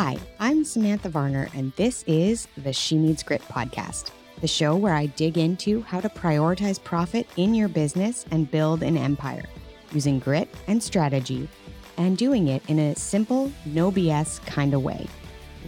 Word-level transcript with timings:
Hi, 0.00 0.16
I'm 0.38 0.64
Samantha 0.64 1.08
Varner, 1.08 1.48
and 1.56 1.72
this 1.72 2.04
is 2.06 2.46
the 2.56 2.72
She 2.72 2.96
Needs 2.96 3.24
Grit 3.24 3.42
podcast, 3.42 4.12
the 4.40 4.46
show 4.46 4.76
where 4.76 4.94
I 4.94 5.06
dig 5.06 5.36
into 5.36 5.82
how 5.82 5.98
to 5.98 6.08
prioritize 6.08 6.80
profit 6.80 7.26
in 7.36 7.52
your 7.52 7.66
business 7.66 8.24
and 8.30 8.48
build 8.48 8.84
an 8.84 8.96
empire 8.96 9.42
using 9.90 10.20
grit 10.20 10.54
and 10.68 10.80
strategy 10.80 11.48
and 11.96 12.16
doing 12.16 12.46
it 12.46 12.62
in 12.68 12.78
a 12.78 12.94
simple, 12.94 13.50
no 13.66 13.90
BS 13.90 14.40
kind 14.46 14.72
of 14.72 14.84
way. 14.84 15.04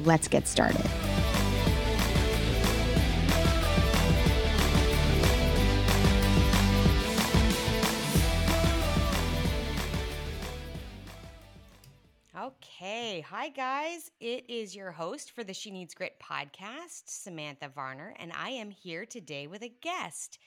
Let's 0.05 0.29
get 0.29 0.47
started. 0.47 0.89
Hi, 13.41 13.49
guys. 13.49 14.11
It 14.21 14.45
is 14.51 14.77
your 14.77 14.91
host 14.91 15.31
for 15.31 15.43
the 15.43 15.55
She 15.55 15.71
Needs 15.71 15.95
Grit 15.95 16.23
podcast, 16.23 17.05
Samantha 17.07 17.71
Varner, 17.75 18.15
and 18.19 18.35
I 18.35 18.51
am 18.51 18.71
here 18.71 19.07
today 19.07 19.47
with 19.47 19.63
a 19.63 19.73
guest. 19.81 20.39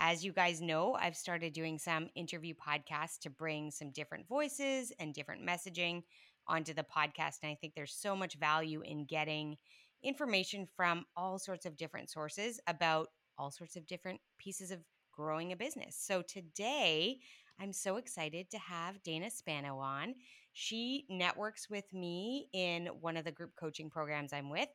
As 0.00 0.24
you 0.24 0.32
guys 0.32 0.60
know, 0.60 0.96
I've 1.00 1.14
started 1.14 1.52
doing 1.52 1.78
some 1.78 2.08
interview 2.16 2.54
podcasts 2.54 3.20
to 3.20 3.30
bring 3.30 3.70
some 3.70 3.92
different 3.92 4.26
voices 4.26 4.92
and 4.98 5.14
different 5.14 5.46
messaging 5.46 6.02
onto 6.48 6.74
the 6.74 6.82
podcast. 6.82 7.36
And 7.44 7.52
I 7.52 7.54
think 7.60 7.76
there's 7.76 7.94
so 7.94 8.16
much 8.16 8.34
value 8.34 8.80
in 8.80 9.04
getting 9.04 9.56
information 10.02 10.66
from 10.74 11.04
all 11.16 11.38
sorts 11.38 11.66
of 11.66 11.76
different 11.76 12.10
sources 12.10 12.58
about 12.66 13.10
all 13.38 13.52
sorts 13.52 13.76
of 13.76 13.86
different 13.86 14.20
pieces 14.38 14.72
of 14.72 14.80
growing 15.12 15.52
a 15.52 15.56
business. 15.56 15.96
So 15.96 16.20
today, 16.20 17.20
I'm 17.60 17.72
so 17.72 17.96
excited 17.96 18.50
to 18.50 18.58
have 18.58 19.04
Dana 19.04 19.30
Spano 19.30 19.78
on. 19.78 20.14
She 20.52 21.06
networks 21.08 21.70
with 21.70 21.92
me 21.92 22.48
in 22.52 22.86
one 23.00 23.16
of 23.16 23.24
the 23.24 23.32
group 23.32 23.54
coaching 23.56 23.90
programs 23.90 24.32
I'm 24.32 24.50
with. 24.50 24.68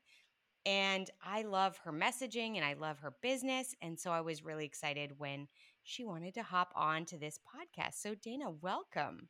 And 0.65 1.09
I 1.23 1.43
love 1.43 1.77
her 1.83 1.93
messaging 1.93 2.55
and 2.55 2.65
I 2.65 2.73
love 2.73 2.99
her 2.99 3.13
business. 3.21 3.75
And 3.81 3.99
so 3.99 4.11
I 4.11 4.21
was 4.21 4.43
really 4.43 4.65
excited 4.65 5.19
when 5.19 5.47
she 5.83 6.05
wanted 6.05 6.33
to 6.35 6.43
hop 6.43 6.71
on 6.75 7.05
to 7.05 7.17
this 7.19 7.39
podcast. 7.39 7.95
So, 7.95 8.15
Dana, 8.15 8.49
welcome. 8.49 9.29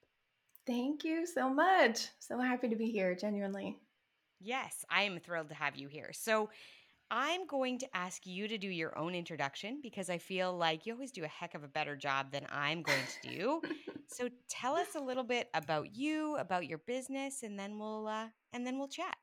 Thank 0.66 1.04
you 1.04 1.26
so 1.26 1.50
much. 1.50 2.08
So 2.20 2.40
happy 2.40 2.70
to 2.70 2.76
be 2.76 2.90
here, 2.90 3.14
genuinely. 3.16 3.78
Yes, 4.40 4.86
I 4.90 5.04
am 5.04 5.20
thrilled 5.20 5.50
to 5.50 5.56
have 5.56 5.76
you 5.76 5.88
here. 5.88 6.12
So, 6.14 6.50
I'm 7.12 7.46
going 7.46 7.78
to 7.80 7.96
ask 7.96 8.26
you 8.26 8.48
to 8.48 8.58
do 8.58 8.68
your 8.68 8.98
own 8.98 9.14
introduction 9.14 9.80
because 9.82 10.10
I 10.10 10.18
feel 10.18 10.58
like 10.58 10.86
you 10.86 10.94
always 10.94 11.12
do 11.12 11.24
a 11.24 11.28
heck 11.28 11.54
of 11.54 11.64
a 11.64 11.68
better 11.68 11.96
job 11.96 12.32
than 12.32 12.48
I'm 12.52 12.82
going 12.82 12.98
to 13.22 13.30
do. 13.30 13.62
so 14.08 14.28
tell 14.50 14.76
us 14.76 14.96
a 14.96 15.00
little 15.00 15.24
bit 15.24 15.50
about 15.54 15.96
you, 15.96 16.36
about 16.38 16.66
your 16.66 16.80
business, 16.80 17.44
and 17.44 17.60
then 17.60 17.78
we'll 17.78 18.08
uh, 18.08 18.28
and 18.54 18.66
then 18.66 18.80
we'll 18.80 18.88
chat. 18.88 19.16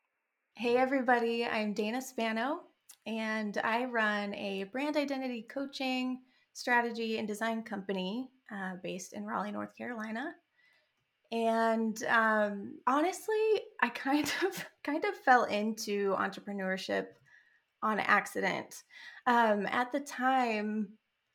Hey 0.54 0.76
everybody, 0.76 1.44
I'm 1.44 1.72
Dana 1.72 2.00
Spano, 2.00 2.60
and 3.06 3.58
I 3.64 3.86
run 3.86 4.32
a 4.34 4.64
brand 4.64 4.96
identity 4.96 5.42
coaching, 5.42 6.20
strategy, 6.52 7.18
and 7.18 7.26
design 7.26 7.64
company 7.64 8.30
uh, 8.52 8.74
based 8.82 9.12
in 9.12 9.24
Raleigh, 9.24 9.50
North 9.50 9.76
Carolina. 9.76 10.34
And 11.32 12.00
um, 12.04 12.78
honestly, 12.86 13.62
I 13.80 13.88
kind 13.88 14.30
of 14.46 14.64
kind 14.84 15.04
of 15.04 15.16
fell 15.16 15.44
into 15.44 16.14
entrepreneurship 16.14 17.06
on 17.82 17.98
accident. 18.00 18.82
Um, 19.26 19.66
at 19.66 19.92
the 19.92 20.00
time, 20.00 20.88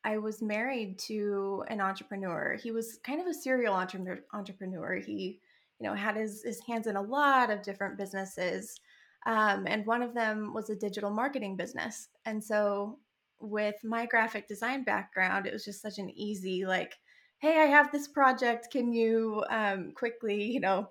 I 0.04 0.18
was 0.18 0.40
married 0.40 0.98
to 1.00 1.64
an 1.68 1.80
entrepreneur. 1.80 2.56
He 2.62 2.70
was 2.70 2.98
kind 3.04 3.20
of 3.20 3.26
a 3.26 3.34
serial 3.34 3.74
entre- 3.74 4.22
entrepreneur. 4.32 4.96
He, 4.96 5.40
you 5.78 5.86
know, 5.86 5.94
had 5.94 6.16
his, 6.16 6.42
his 6.42 6.60
hands 6.66 6.86
in 6.86 6.96
a 6.96 7.02
lot 7.02 7.50
of 7.50 7.62
different 7.62 7.98
businesses. 7.98 8.80
Um, 9.26 9.66
and 9.66 9.84
one 9.84 10.02
of 10.02 10.14
them 10.14 10.54
was 10.54 10.70
a 10.70 10.76
digital 10.76 11.10
marketing 11.10 11.56
business. 11.56 12.08
And 12.24 12.42
so, 12.42 12.98
with 13.40 13.76
my 13.84 14.06
graphic 14.06 14.48
design 14.48 14.82
background, 14.82 15.46
it 15.46 15.52
was 15.52 15.64
just 15.64 15.82
such 15.82 15.98
an 15.98 16.10
easy, 16.10 16.66
like, 16.66 16.94
hey, 17.38 17.60
I 17.60 17.66
have 17.66 17.92
this 17.92 18.08
project. 18.08 18.68
Can 18.72 18.92
you 18.92 19.44
um, 19.48 19.92
quickly, 19.94 20.42
you 20.44 20.60
know, 20.60 20.88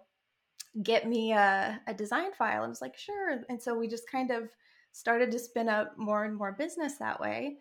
get 0.81 1.07
me 1.07 1.33
a, 1.33 1.81
a 1.87 1.93
design 1.93 2.31
file? 2.33 2.63
I 2.63 2.67
was 2.67 2.81
like, 2.81 2.97
sure. 2.97 3.41
And 3.49 3.61
so 3.61 3.77
we 3.77 3.87
just 3.87 4.09
kind 4.09 4.31
of 4.31 4.49
started 4.97 5.31
to 5.31 5.39
spin 5.39 5.69
up 5.69 5.97
more 5.97 6.25
and 6.25 6.35
more 6.35 6.53
business 6.53 6.97
that 6.97 7.19
way. 7.19 7.57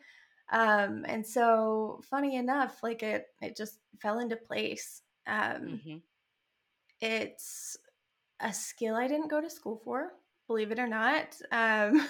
Um, 0.51 1.05
and 1.07 1.27
so, 1.27 2.01
funny 2.09 2.37
enough, 2.37 2.83
like 2.83 3.03
it, 3.03 3.27
it 3.43 3.57
just 3.57 3.79
fell 4.01 4.21
into 4.21 4.37
place. 4.37 5.03
Um, 5.27 5.81
mm-hmm. 5.81 5.97
It's 7.01 7.77
a 8.41 8.53
skill 8.53 8.95
I 8.97 9.07
didn't 9.07 9.29
go 9.29 9.41
to 9.41 9.51
school 9.51 9.81
for, 9.85 10.13
believe 10.47 10.71
it 10.71 10.79
or 10.79 10.87
not. 10.87 11.37
Um, 11.53 12.07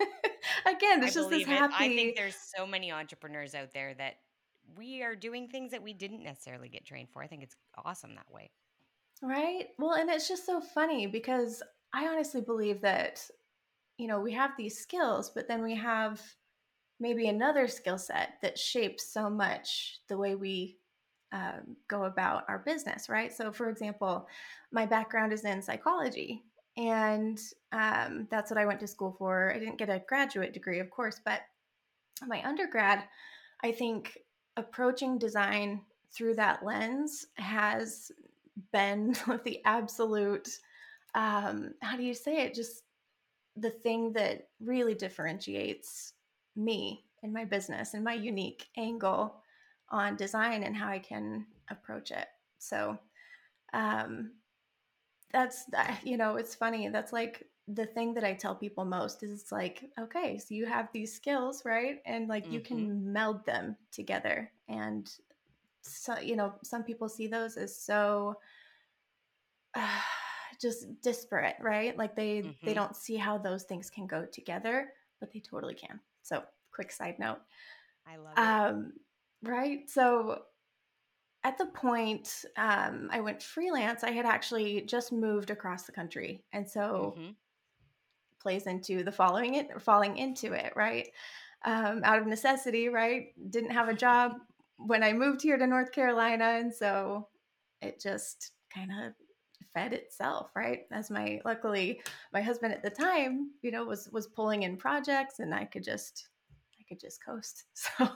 again, 0.66 1.02
it's 1.02 1.16
I 1.16 1.20
just 1.20 1.30
this 1.30 1.46
happy. 1.46 1.74
I 1.76 1.88
think 1.88 2.16
there's 2.16 2.36
so 2.56 2.66
many 2.66 2.90
entrepreneurs 2.90 3.54
out 3.54 3.72
there 3.74 3.92
that 3.94 4.14
we 4.78 5.02
are 5.02 5.14
doing 5.14 5.48
things 5.48 5.72
that 5.72 5.82
we 5.82 5.92
didn't 5.92 6.22
necessarily 6.22 6.68
get 6.68 6.86
trained 6.86 7.08
for. 7.12 7.22
I 7.22 7.26
think 7.26 7.42
it's 7.42 7.56
awesome 7.84 8.14
that 8.14 8.32
way. 8.32 8.50
Right. 9.20 9.68
Well, 9.78 9.94
and 9.94 10.08
it's 10.08 10.28
just 10.28 10.46
so 10.46 10.60
funny 10.60 11.06
because 11.06 11.62
I 11.92 12.06
honestly 12.06 12.40
believe 12.40 12.80
that 12.80 13.20
you 13.98 14.06
know, 14.06 14.20
we 14.20 14.32
have 14.32 14.50
these 14.56 14.78
skills, 14.78 15.30
but 15.30 15.48
then 15.48 15.62
we 15.62 15.74
have 15.74 16.20
maybe 17.00 17.28
another 17.28 17.68
skill 17.68 17.98
set 17.98 18.34
that 18.42 18.58
shapes 18.58 19.12
so 19.12 19.28
much 19.28 20.00
the 20.08 20.16
way 20.16 20.34
we 20.34 20.76
um, 21.32 21.76
go 21.88 22.04
about 22.04 22.44
our 22.48 22.60
business, 22.60 23.08
right? 23.08 23.32
So, 23.32 23.52
for 23.52 23.68
example, 23.68 24.28
my 24.72 24.86
background 24.86 25.32
is 25.32 25.44
in 25.44 25.60
psychology, 25.60 26.44
and 26.76 27.40
um, 27.72 28.28
that's 28.30 28.50
what 28.50 28.58
I 28.58 28.66
went 28.66 28.80
to 28.80 28.86
school 28.86 29.14
for. 29.18 29.52
I 29.52 29.58
didn't 29.58 29.78
get 29.78 29.90
a 29.90 30.02
graduate 30.08 30.52
degree, 30.52 30.80
of 30.80 30.90
course, 30.90 31.20
but 31.24 31.40
my 32.26 32.44
undergrad, 32.46 33.04
I 33.62 33.72
think 33.72 34.18
approaching 34.56 35.18
design 35.18 35.80
through 36.12 36.36
that 36.36 36.64
lens 36.64 37.26
has 37.34 38.12
been 38.72 39.16
the 39.44 39.60
absolute 39.64 40.48
um, 41.14 41.74
how 41.80 41.96
do 41.96 42.02
you 42.02 42.14
say 42.14 42.42
it 42.42 42.54
just 42.54 42.83
the 43.56 43.70
thing 43.70 44.12
that 44.12 44.48
really 44.60 44.94
differentiates 44.94 46.14
me 46.56 47.04
and 47.22 47.32
my 47.32 47.44
business 47.44 47.94
and 47.94 48.04
my 48.04 48.14
unique 48.14 48.66
angle 48.76 49.36
on 49.90 50.16
design 50.16 50.62
and 50.64 50.76
how 50.76 50.88
I 50.88 50.98
can 50.98 51.46
approach 51.70 52.10
it. 52.10 52.26
So, 52.58 52.98
um, 53.72 54.32
that's 55.32 55.64
you 56.04 56.16
know, 56.16 56.36
it's 56.36 56.54
funny. 56.54 56.88
That's 56.88 57.12
like 57.12 57.44
the 57.68 57.86
thing 57.86 58.14
that 58.14 58.24
I 58.24 58.34
tell 58.34 58.54
people 58.54 58.84
most 58.84 59.22
is 59.22 59.40
it's 59.40 59.52
like, 59.52 59.90
okay, 59.98 60.38
so 60.38 60.54
you 60.54 60.66
have 60.66 60.88
these 60.92 61.14
skills, 61.14 61.64
right? 61.64 62.00
And 62.04 62.28
like 62.28 62.44
mm-hmm. 62.44 62.52
you 62.52 62.60
can 62.60 62.78
mm-hmm. 62.78 63.12
meld 63.12 63.44
them 63.46 63.76
together. 63.90 64.50
And 64.68 65.10
so, 65.82 66.18
you 66.18 66.36
know, 66.36 66.54
some 66.62 66.82
people 66.82 67.08
see 67.08 67.26
those 67.26 67.56
as 67.56 67.76
so. 67.76 68.36
Uh, 69.76 69.88
just 70.64 70.86
disparate, 71.02 71.56
right? 71.60 71.96
Like 71.96 72.16
they 72.16 72.38
mm-hmm. 72.38 72.66
they 72.66 72.74
don't 72.74 72.96
see 72.96 73.16
how 73.16 73.38
those 73.38 73.64
things 73.64 73.90
can 73.90 74.06
go 74.06 74.24
together, 74.24 74.88
but 75.20 75.32
they 75.32 75.40
totally 75.40 75.74
can. 75.74 76.00
So, 76.22 76.42
quick 76.72 76.90
side 76.90 77.18
note. 77.18 77.38
I 78.06 78.16
love 78.16 78.32
it. 78.32 78.38
Um, 78.38 78.92
right? 79.42 79.88
So, 79.88 80.42
at 81.44 81.58
the 81.58 81.66
point 81.66 82.44
um, 82.56 83.08
I 83.12 83.20
went 83.20 83.42
freelance, 83.42 84.02
I 84.02 84.10
had 84.10 84.24
actually 84.24 84.80
just 84.82 85.12
moved 85.12 85.50
across 85.50 85.84
the 85.84 85.92
country, 85.92 86.42
and 86.52 86.68
so 86.68 87.14
mm-hmm. 87.18 87.30
plays 88.40 88.66
into 88.66 89.04
the 89.04 89.12
following 89.12 89.54
it, 89.54 89.68
or 89.72 89.80
falling 89.80 90.16
into 90.16 90.54
it, 90.54 90.72
right? 90.74 91.08
Um, 91.66 92.00
out 92.04 92.18
of 92.18 92.26
necessity, 92.26 92.88
right? 92.88 93.28
Didn't 93.50 93.72
have 93.72 93.88
a 93.88 93.94
job 93.94 94.32
when 94.78 95.02
I 95.02 95.12
moved 95.12 95.42
here 95.42 95.58
to 95.58 95.66
North 95.66 95.92
Carolina, 95.92 96.56
and 96.58 96.72
so 96.72 97.28
it 97.82 98.00
just 98.00 98.52
kind 98.74 98.90
of 98.90 99.12
fed 99.74 99.92
itself 99.92 100.50
right? 100.54 100.82
As 100.92 101.10
my 101.10 101.40
luckily 101.44 102.00
my 102.32 102.40
husband 102.40 102.72
at 102.72 102.82
the 102.82 102.90
time 102.90 103.50
you 103.62 103.70
know 103.70 103.84
was 103.84 104.08
was 104.12 104.26
pulling 104.28 104.62
in 104.62 104.76
projects 104.76 105.40
and 105.40 105.54
i 105.54 105.64
could 105.64 105.82
just 105.84 106.28
i 106.80 106.84
could 106.88 107.00
just 107.00 107.22
coast. 107.24 107.64
So 107.74 108.08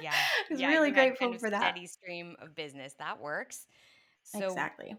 yeah. 0.00 0.12
i 0.14 0.50
was 0.50 0.60
yeah, 0.60 0.68
really 0.68 0.90
grateful 0.92 1.26
kind 1.26 1.34
of 1.34 1.40
for 1.40 1.50
that. 1.50 1.62
steady 1.62 1.86
stream 1.86 2.36
of 2.40 2.54
business 2.54 2.94
that 2.98 3.20
works. 3.20 3.66
So 4.22 4.48
exactly. 4.48 4.94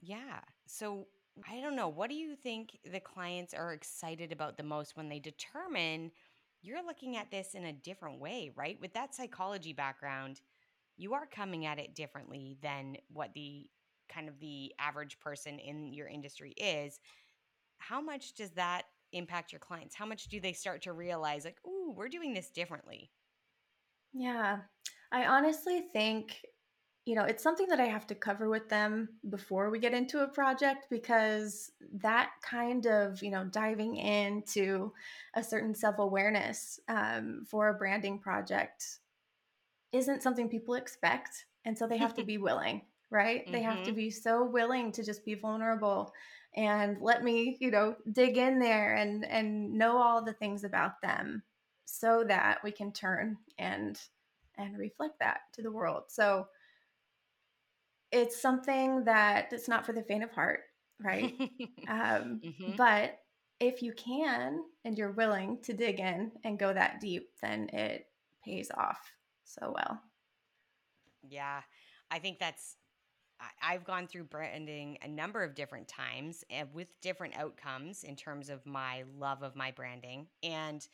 Yeah. 0.00 0.40
So 0.66 1.06
i 1.48 1.60
don't 1.60 1.76
know 1.76 1.88
what 1.88 2.10
do 2.10 2.16
you 2.16 2.36
think 2.36 2.76
the 2.92 3.00
clients 3.00 3.54
are 3.54 3.72
excited 3.72 4.30
about 4.30 4.56
the 4.58 4.62
most 4.62 4.96
when 4.96 5.08
they 5.08 5.18
determine 5.18 6.10
you're 6.60 6.84
looking 6.84 7.16
at 7.16 7.30
this 7.30 7.54
in 7.54 7.64
a 7.64 7.72
different 7.72 8.20
way 8.20 8.50
right? 8.54 8.78
With 8.80 8.92
that 8.94 9.14
psychology 9.14 9.72
background 9.72 10.40
you 10.96 11.14
are 11.14 11.24
coming 11.26 11.64
at 11.64 11.78
it 11.78 11.94
differently 11.94 12.58
than 12.62 12.96
what 13.10 13.32
the 13.32 13.66
kind 14.12 14.28
of 14.28 14.38
the 14.40 14.72
average 14.78 15.18
person 15.20 15.58
in 15.58 15.92
your 15.92 16.08
industry 16.08 16.52
is, 16.52 17.00
how 17.78 18.00
much 18.00 18.34
does 18.34 18.50
that 18.52 18.82
impact 19.12 19.52
your 19.52 19.58
clients? 19.58 19.94
How 19.94 20.06
much 20.06 20.28
do 20.28 20.40
they 20.40 20.52
start 20.52 20.82
to 20.82 20.92
realize, 20.92 21.44
like, 21.44 21.58
ooh, 21.66 21.94
we're 21.96 22.08
doing 22.08 22.34
this 22.34 22.50
differently? 22.50 23.10
Yeah. 24.12 24.58
I 25.12 25.26
honestly 25.26 25.80
think 25.92 26.42
you 27.06 27.14
know, 27.14 27.24
it's 27.24 27.42
something 27.42 27.66
that 27.68 27.80
I 27.80 27.86
have 27.86 28.06
to 28.08 28.14
cover 28.14 28.48
with 28.48 28.68
them 28.68 29.08
before 29.30 29.70
we 29.70 29.78
get 29.78 29.94
into 29.94 30.22
a 30.22 30.28
project 30.28 30.86
because 30.90 31.72
that 31.94 32.30
kind 32.42 32.86
of, 32.86 33.22
you 33.22 33.30
know, 33.30 33.44
diving 33.44 33.96
into 33.96 34.92
a 35.34 35.42
certain 35.42 35.74
self 35.74 35.98
awareness 35.98 36.78
um, 36.88 37.44
for 37.48 37.68
a 37.68 37.74
branding 37.74 38.18
project 38.18 38.98
isn't 39.92 40.22
something 40.22 40.48
people 40.48 40.74
expect. 40.74 41.46
And 41.64 41.76
so 41.76 41.86
they 41.86 41.98
have 41.98 42.14
to 42.14 42.24
be 42.24 42.38
willing, 42.38 42.82
right? 43.10 43.42
Mm-hmm. 43.42 43.52
They 43.52 43.62
have 43.62 43.82
to 43.82 43.90
mm-hmm. 43.90 43.96
be 43.96 44.10
so 44.10 44.44
willing 44.44 44.92
to 44.92 45.04
just 45.04 45.24
be 45.24 45.34
vulnerable 45.34 46.12
and 46.56 46.98
let 47.00 47.22
me, 47.22 47.56
you 47.60 47.70
know, 47.70 47.94
dig 48.12 48.36
in 48.36 48.58
there 48.58 48.94
and 48.96 49.24
and 49.24 49.72
know 49.72 49.98
all 49.98 50.24
the 50.24 50.32
things 50.32 50.64
about 50.64 51.00
them 51.00 51.42
so 51.84 52.24
that 52.26 52.58
we 52.62 52.72
can 52.72 52.92
turn 52.92 53.36
and 53.58 54.00
and 54.58 54.78
reflect 54.78 55.18
that 55.20 55.40
to 55.54 55.62
the 55.62 55.70
world. 55.70 56.04
So 56.08 56.46
it's 58.12 58.40
something 58.40 59.04
that 59.04 59.52
it's 59.52 59.68
not 59.68 59.86
for 59.86 59.92
the 59.92 60.02
faint 60.02 60.24
of 60.24 60.32
heart, 60.32 60.60
right? 61.00 61.34
um, 61.88 62.40
mm-hmm. 62.44 62.76
But 62.76 63.18
if 63.60 63.82
you 63.82 63.92
can 63.92 64.62
and 64.84 64.96
you're 64.96 65.12
willing 65.12 65.58
to 65.62 65.72
dig 65.72 66.00
in 66.00 66.32
and 66.44 66.58
go 66.58 66.72
that 66.72 67.00
deep, 67.00 67.28
then 67.42 67.68
it 67.72 68.06
pays 68.44 68.70
off 68.76 69.00
so 69.44 69.74
well. 69.74 70.00
Yeah, 71.28 71.60
I 72.10 72.18
think 72.18 72.38
that's. 72.38 72.76
I've 73.62 73.84
gone 73.84 74.06
through 74.06 74.24
branding 74.24 74.98
a 75.02 75.08
number 75.08 75.42
of 75.42 75.54
different 75.54 75.88
times 75.88 76.44
and 76.50 76.68
with 76.74 76.88
different 77.00 77.36
outcomes 77.36 78.04
in 78.04 78.16
terms 78.16 78.50
of 78.50 78.64
my 78.66 79.04
love 79.18 79.42
of 79.42 79.56
my 79.56 79.70
branding. 79.70 80.26
And 80.42 80.86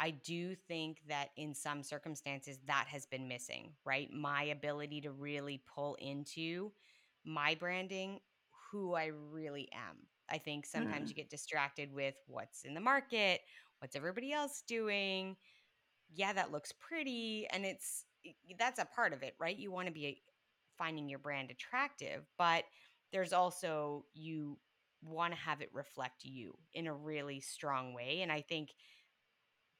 I 0.00 0.10
do 0.10 0.54
think 0.54 0.98
that 1.08 1.28
in 1.36 1.54
some 1.54 1.82
circumstances 1.82 2.58
that 2.66 2.86
has 2.88 3.06
been 3.06 3.28
missing, 3.28 3.72
right? 3.84 4.12
My 4.12 4.44
ability 4.44 5.02
to 5.02 5.12
really 5.12 5.62
pull 5.72 5.96
into 6.00 6.72
my 7.24 7.54
branding, 7.54 8.20
who 8.70 8.94
I 8.94 9.12
really 9.30 9.68
am. 9.72 9.96
I 10.28 10.38
think 10.38 10.66
sometimes 10.66 11.06
mm. 11.06 11.08
you 11.10 11.14
get 11.14 11.30
distracted 11.30 11.92
with 11.92 12.14
what's 12.26 12.64
in 12.64 12.74
the 12.74 12.80
market, 12.80 13.42
what's 13.78 13.94
everybody 13.94 14.32
else 14.32 14.62
doing. 14.66 15.36
Yeah, 16.12 16.32
that 16.32 16.50
looks 16.50 16.72
pretty. 16.72 17.46
And 17.52 17.64
it's 17.64 18.04
that's 18.58 18.78
a 18.78 18.86
part 18.86 19.12
of 19.12 19.22
it, 19.22 19.34
right? 19.38 19.56
You 19.56 19.70
want 19.70 19.86
to 19.86 19.92
be 19.92 20.22
finding 20.78 21.08
your 21.08 21.18
brand 21.18 21.50
attractive, 21.50 22.24
but 22.38 22.64
there's 23.12 23.32
also 23.32 24.04
you 24.14 24.58
want 25.02 25.32
to 25.32 25.38
have 25.38 25.60
it 25.60 25.70
reflect 25.72 26.24
you 26.24 26.54
in 26.72 26.86
a 26.86 26.94
really 26.94 27.40
strong 27.40 27.94
way. 27.94 28.20
And 28.22 28.32
I 28.32 28.40
think 28.40 28.70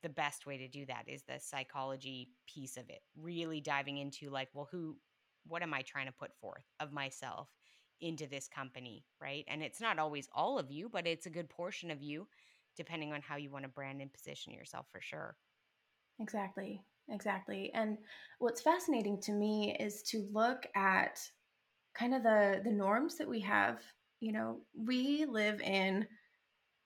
the 0.04 0.08
best 0.10 0.44
way 0.44 0.58
to 0.58 0.68
do 0.68 0.84
that 0.84 1.04
is 1.08 1.22
the 1.22 1.40
psychology 1.40 2.28
piece 2.46 2.76
of 2.76 2.90
it 2.90 3.00
really 3.16 3.58
diving 3.58 3.96
into 3.96 4.28
like 4.28 4.48
well 4.52 4.68
who 4.70 4.94
what 5.48 5.62
am 5.62 5.72
i 5.72 5.80
trying 5.80 6.04
to 6.04 6.12
put 6.12 6.36
forth 6.38 6.66
of 6.78 6.92
myself 6.92 7.48
into 8.02 8.26
this 8.26 8.46
company 8.46 9.06
right 9.18 9.46
and 9.48 9.62
it's 9.62 9.80
not 9.80 9.98
always 9.98 10.28
all 10.34 10.58
of 10.58 10.70
you 10.70 10.90
but 10.92 11.06
it's 11.06 11.24
a 11.24 11.30
good 11.30 11.48
portion 11.48 11.90
of 11.90 12.02
you 12.02 12.28
depending 12.76 13.14
on 13.14 13.22
how 13.22 13.36
you 13.36 13.50
want 13.50 13.64
to 13.64 13.68
brand 13.68 14.02
and 14.02 14.12
position 14.12 14.52
yourself 14.52 14.84
for 14.92 15.00
sure 15.00 15.36
exactly 16.20 16.82
exactly 17.10 17.70
and 17.74 17.98
what's 18.38 18.62
fascinating 18.62 19.20
to 19.20 19.32
me 19.32 19.76
is 19.78 20.02
to 20.02 20.26
look 20.32 20.66
at 20.74 21.18
kind 21.94 22.14
of 22.14 22.22
the 22.22 22.60
the 22.64 22.70
norms 22.70 23.18
that 23.18 23.28
we 23.28 23.40
have 23.40 23.80
you 24.20 24.32
know 24.32 24.60
we 24.74 25.26
live 25.28 25.60
in 25.60 26.06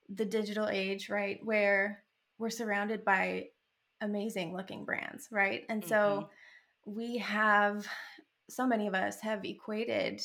the 0.09 0.25
digital 0.25 0.69
age 0.69 1.09
right 1.09 1.39
where 1.45 2.03
we're 2.39 2.51
surrounded 2.51 3.05
by 3.05 3.47
amazing 4.01 4.55
looking 4.55 4.85
brands, 4.85 5.29
right? 5.31 5.65
And 5.69 5.85
so 5.85 6.29
mm-hmm. 6.87 6.97
we 6.97 7.19
have 7.19 7.87
so 8.49 8.67
many 8.67 8.87
of 8.87 8.95
us 8.95 9.21
have 9.21 9.45
equated 9.45 10.21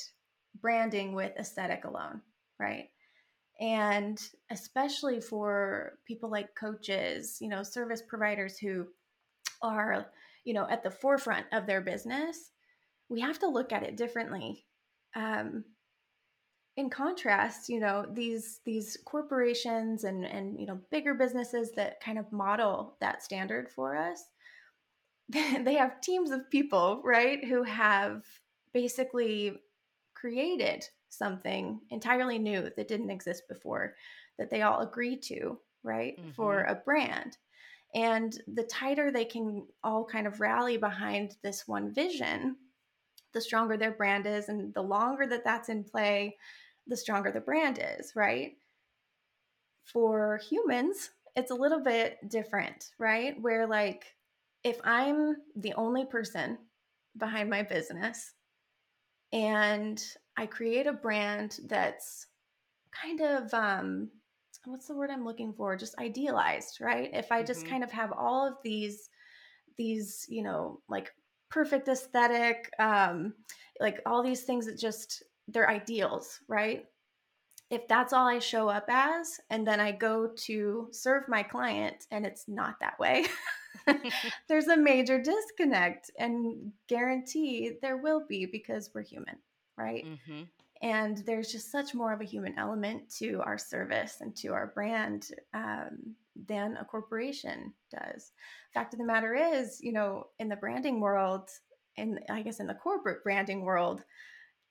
branding 0.61 1.13
with 1.13 1.31
aesthetic 1.37 1.85
alone, 1.85 2.21
right? 2.59 2.89
And 3.59 4.19
especially 4.51 5.19
for 5.21 5.93
people 6.07 6.29
like 6.29 6.55
coaches, 6.55 7.37
you 7.41 7.49
know, 7.49 7.63
service 7.63 8.03
providers 8.07 8.57
who 8.57 8.85
are, 9.63 10.07
you 10.43 10.53
know, 10.53 10.67
at 10.69 10.83
the 10.83 10.91
forefront 10.91 11.47
of 11.51 11.65
their 11.65 11.81
business, 11.81 12.51
we 13.09 13.21
have 13.21 13.39
to 13.39 13.47
look 13.47 13.71
at 13.71 13.83
it 13.83 13.97
differently. 13.97 14.65
Um, 15.15 15.63
in 16.75 16.89
contrast 16.89 17.69
you 17.69 17.79
know 17.79 18.05
these 18.13 18.59
these 18.65 18.97
corporations 19.05 20.03
and 20.03 20.25
and 20.25 20.59
you 20.59 20.65
know 20.65 20.79
bigger 20.91 21.13
businesses 21.13 21.71
that 21.75 22.01
kind 22.01 22.17
of 22.17 22.31
model 22.31 22.95
that 22.99 23.23
standard 23.23 23.69
for 23.69 23.95
us 23.95 24.23
they 25.29 25.75
have 25.75 26.01
teams 26.01 26.31
of 26.31 26.49
people 26.49 27.01
right 27.03 27.45
who 27.45 27.63
have 27.63 28.23
basically 28.73 29.53
created 30.15 30.83
something 31.09 31.79
entirely 31.91 32.39
new 32.39 32.69
that 32.75 32.87
didn't 32.87 33.11
exist 33.11 33.43
before 33.47 33.93
that 34.39 34.49
they 34.49 34.63
all 34.63 34.79
agree 34.79 35.15
to 35.15 35.59
right 35.83 36.19
mm-hmm. 36.19 36.31
for 36.31 36.61
a 36.63 36.75
brand 36.75 37.37
and 37.95 38.41
the 38.47 38.63
tighter 38.63 39.11
they 39.11 39.25
can 39.25 39.67
all 39.83 40.05
kind 40.05 40.27
of 40.27 40.39
rally 40.39 40.77
behind 40.77 41.37
this 41.43 41.67
one 41.67 41.93
vision 41.93 42.55
the 43.33 43.41
stronger 43.41 43.77
their 43.77 43.91
brand 43.91 44.25
is 44.27 44.49
and 44.49 44.73
the 44.73 44.81
longer 44.81 45.25
that 45.27 45.43
that's 45.43 45.69
in 45.69 45.83
play 45.83 46.35
the 46.87 46.97
stronger 46.97 47.31
the 47.31 47.41
brand 47.41 47.79
is, 47.97 48.15
right? 48.15 48.57
For 49.85 50.37
humans, 50.37 51.11
it's 51.35 51.51
a 51.51 51.55
little 51.55 51.79
bit 51.79 52.29
different, 52.29 52.91
right? 52.97 53.39
Where, 53.41 53.67
like, 53.67 54.15
if 54.63 54.79
I'm 54.83 55.37
the 55.55 55.73
only 55.73 56.05
person 56.05 56.57
behind 57.17 57.49
my 57.49 57.63
business 57.63 58.33
and 59.31 60.03
I 60.37 60.45
create 60.45 60.87
a 60.87 60.93
brand 60.93 61.59
that's 61.65 62.27
kind 62.91 63.21
of, 63.21 63.53
um, 63.53 64.11
what's 64.65 64.87
the 64.87 64.95
word 64.95 65.09
I'm 65.09 65.25
looking 65.25 65.53
for? 65.53 65.75
Just 65.75 65.97
idealized, 65.99 66.79
right? 66.81 67.09
If 67.13 67.31
I 67.31 67.43
just 67.43 67.61
mm-hmm. 67.61 67.69
kind 67.69 67.83
of 67.83 67.91
have 67.91 68.11
all 68.11 68.47
of 68.47 68.55
these, 68.63 69.09
these, 69.77 70.25
you 70.29 70.43
know, 70.43 70.79
like 70.89 71.11
perfect 71.49 71.87
aesthetic, 71.87 72.69
um, 72.79 73.33
like 73.79 74.01
all 74.05 74.23
these 74.23 74.43
things 74.43 74.65
that 74.65 74.79
just 74.79 75.23
they're 75.47 75.69
ideals, 75.69 76.39
right? 76.47 76.85
If 77.69 77.87
that's 77.87 78.13
all 78.13 78.27
I 78.27 78.39
show 78.39 78.69
up 78.69 78.85
as, 78.87 79.39
and 79.49 79.65
then 79.65 79.79
I 79.79 79.91
go 79.91 80.29
to 80.45 80.87
serve 80.91 81.23
my 81.27 81.43
client 81.43 82.05
and 82.11 82.25
it's 82.25 82.45
not 82.47 82.75
that 82.79 82.99
way, 82.99 83.25
there's 84.47 84.67
a 84.67 84.77
major 84.77 85.21
disconnect 85.21 86.11
and 86.17 86.71
guarantee 86.87 87.73
there 87.81 87.97
will 87.97 88.23
be 88.27 88.45
because 88.45 88.91
we're 88.93 89.03
human, 89.03 89.35
right? 89.77 90.05
Mm-hmm. 90.05 90.43
And 90.83 91.23
there's 91.25 91.51
just 91.51 91.71
such 91.71 91.95
more 91.95 92.11
of 92.11 92.19
a 92.19 92.25
human 92.25 92.59
element 92.59 93.09
to 93.19 93.41
our 93.45 93.57
service 93.57 94.17
and 94.19 94.35
to 94.35 94.49
our 94.49 94.67
brand 94.75 95.29
um, 95.53 96.13
than 96.47 96.75
a 96.75 96.83
corporation 96.83 97.73
does. 97.89 98.33
Fact 98.73 98.93
of 98.93 98.99
the 98.99 99.05
matter 99.05 99.33
is, 99.33 99.79
you 99.81 99.93
know, 99.93 100.27
in 100.39 100.49
the 100.49 100.57
branding 100.57 100.99
world, 100.99 101.49
and 101.97 102.19
I 102.29 102.41
guess 102.41 102.59
in 102.59 102.67
the 102.67 102.73
corporate 102.73 103.23
branding 103.23 103.61
world, 103.61 104.03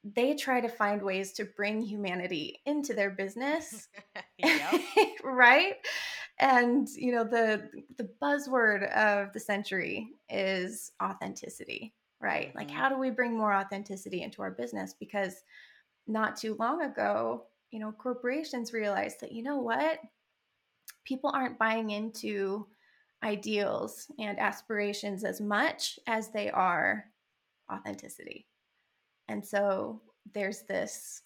they 0.04 0.34
try 0.34 0.60
to 0.60 0.68
find 0.68 1.00
ways 1.00 1.32
to 1.32 1.46
bring 1.56 1.80
humanity 1.80 2.60
into 2.66 2.92
their 2.92 3.10
business 3.10 3.88
right 5.24 5.74
and 6.40 6.88
you 6.96 7.12
know 7.12 7.24
the 7.24 7.70
the 7.98 8.10
buzzword 8.20 8.90
of 8.96 9.32
the 9.32 9.40
century 9.40 10.08
is 10.28 10.90
authenticity 11.02 11.94
right 12.20 12.48
mm-hmm. 12.48 12.58
like 12.58 12.70
how 12.70 12.88
do 12.88 12.98
we 12.98 13.10
bring 13.10 13.38
more 13.38 13.54
authenticity 13.54 14.22
into 14.22 14.42
our 14.42 14.50
business 14.50 14.94
because 14.98 15.36
not 16.06 16.36
too 16.36 16.56
long 16.58 16.82
ago 16.82 17.44
you 17.70 17.78
know 17.78 17.92
corporations 17.92 18.72
realized 18.72 19.20
that 19.20 19.32
you 19.32 19.42
know 19.42 19.58
what 19.58 19.98
people 21.04 21.30
aren't 21.32 21.58
buying 21.58 21.90
into 21.90 22.66
ideals 23.24 24.10
and 24.18 24.38
aspirations 24.38 25.24
as 25.24 25.40
much 25.40 25.98
as 26.06 26.30
they 26.30 26.50
are 26.50 27.04
authenticity 27.72 28.46
and 29.28 29.44
so 29.44 30.00
there's 30.34 30.62
this 30.62 31.22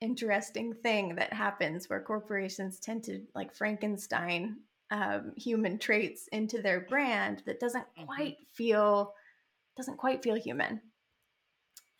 interesting 0.00 0.74
thing 0.74 1.14
that 1.16 1.32
happens 1.32 1.88
where 1.88 2.00
corporations 2.00 2.78
tend 2.78 3.02
to 3.04 3.20
like 3.34 3.54
Frankenstein 3.54 4.56
um, 4.90 5.32
human 5.36 5.78
traits 5.78 6.28
into 6.32 6.62
their 6.62 6.80
brand 6.80 7.42
that 7.46 7.60
doesn't 7.60 7.84
mm-hmm. 7.96 8.04
quite 8.04 8.36
feel 8.54 9.12
doesn't 9.76 9.96
quite 9.96 10.22
feel 10.22 10.34
human. 10.34 10.80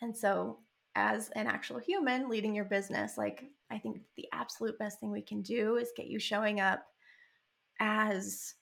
And 0.00 0.16
so 0.16 0.58
as 0.98 1.30
an 1.30 1.46
actual 1.46 1.78
human 1.78 2.28
leading 2.28 2.54
your 2.54 2.64
business, 2.64 3.16
like 3.16 3.44
I 3.70 3.78
think 3.78 4.00
the 4.16 4.28
absolute 4.32 4.78
best 4.78 4.98
thing 4.98 5.12
we 5.12 5.22
can 5.22 5.42
do 5.42 5.76
is 5.76 5.92
get 5.96 6.08
you 6.08 6.18
showing 6.18 6.58
up 6.58 6.84
as 7.78 8.54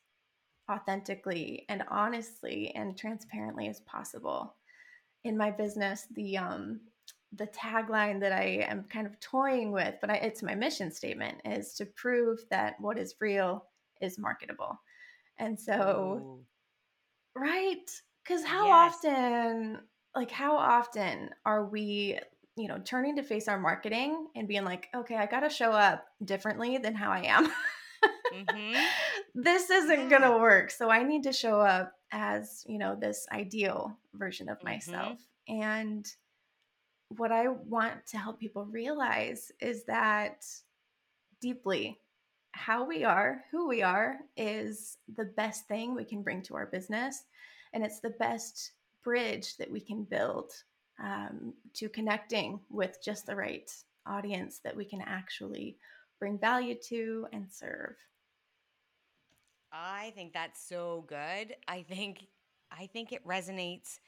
authentically 0.71 1.65
and 1.71 1.83
honestly 1.89 2.73
and 2.75 2.99
transparently 2.99 3.69
as 3.69 3.81
possible 3.81 4.55
in 5.25 5.37
my 5.37 5.51
business 5.51 6.07
the 6.15 6.37
um 6.37 6.81
the 7.33 7.47
tagline 7.49 8.21
that 8.21 8.33
I 8.33 8.67
am 8.69 8.85
kind 8.85 9.07
of 9.07 9.19
toying 9.21 9.73
with, 9.73 9.95
but 10.01 10.11
I, 10.11 10.15
it's 10.15 10.43
my 10.43 10.55
mission 10.55 10.91
statement 10.91 11.41
is 11.45 11.75
to 11.75 11.87
prove 11.87 12.41
that 12.51 12.81
what 12.81 12.99
is 12.99 13.17
real 13.21 13.67
is 14.01 14.19
marketable. 14.19 14.79
And 15.39 15.59
so, 15.59 16.23
Ooh. 16.23 17.41
right? 17.41 17.91
Because 18.23 18.45
how 18.45 18.67
yes. 18.67 18.95
often, 18.95 19.81
like 20.17 20.31
how 20.31 20.57
often 20.57 21.31
are 21.45 21.67
we 21.67 22.19
you 22.57 22.67
know 22.67 22.81
turning 22.85 23.17
to 23.17 23.23
face 23.23 23.47
our 23.47 23.61
marketing 23.61 24.27
and 24.35 24.49
being 24.49 24.65
like 24.65 24.89
okay 24.97 25.17
i 25.17 25.27
gotta 25.27 25.51
show 25.51 25.71
up 25.71 26.07
differently 26.25 26.79
than 26.79 26.95
how 26.95 27.11
i 27.11 27.21
am 27.21 27.47
mm-hmm. 28.33 28.85
this 29.35 29.71
isn't 29.71 30.11
yeah. 30.11 30.19
gonna 30.19 30.39
work 30.39 30.71
so 30.71 30.91
i 30.91 31.03
need 31.03 31.23
to 31.23 31.33
show 31.33 31.61
up 31.61 31.93
as 32.11 32.65
you 32.67 32.79
know 32.79 32.97
this 32.99 33.27
ideal 33.31 33.97
version 34.15 34.49
of 34.49 34.57
mm-hmm. 34.59 34.69
myself 34.69 35.19
mm-hmm. 35.49 35.63
and 35.63 36.07
what 37.19 37.31
i 37.31 37.47
want 37.49 37.95
to 38.07 38.17
help 38.17 38.41
people 38.41 38.65
realize 38.65 39.53
is 39.61 39.85
that 39.85 40.45
deeply 41.41 42.01
how 42.53 42.87
we 42.87 43.05
are 43.05 43.43
who 43.51 43.69
we 43.69 43.83
are 43.83 44.17
is 44.37 44.97
the 45.15 45.27
best 45.37 45.69
thing 45.69 45.95
we 45.95 46.05
can 46.05 46.23
bring 46.23 46.43
to 46.43 46.55
our 46.55 46.67
business 46.67 47.25
and 47.75 47.85
it's 47.85 48.01
the 48.01 48.15
best 48.19 48.73
bridge 49.07 49.57
that 49.57 49.71
we 49.71 49.79
can 49.79 50.03
build 50.03 50.51
um, 51.01 51.55
to 51.75 51.89
connecting 51.89 52.59
with 52.69 52.99
just 53.03 53.25
the 53.25 53.37
right 53.37 53.71
audience 54.05 54.59
that 54.65 54.77
we 54.77 54.85
can 54.85 55.01
actually 55.01 55.77
bring 56.19 56.37
value 56.37 56.75
to 56.89 57.29
and 57.33 57.47
serve. 57.49 57.95
I 59.73 60.13
think 60.17 60.33
that's 60.33 60.61
so 60.69 61.05
good. 61.07 61.55
I 61.69 61.83
think 61.83 62.27
I 62.73 62.87
think 62.87 63.13
it 63.13 63.25
resonates 63.25 64.01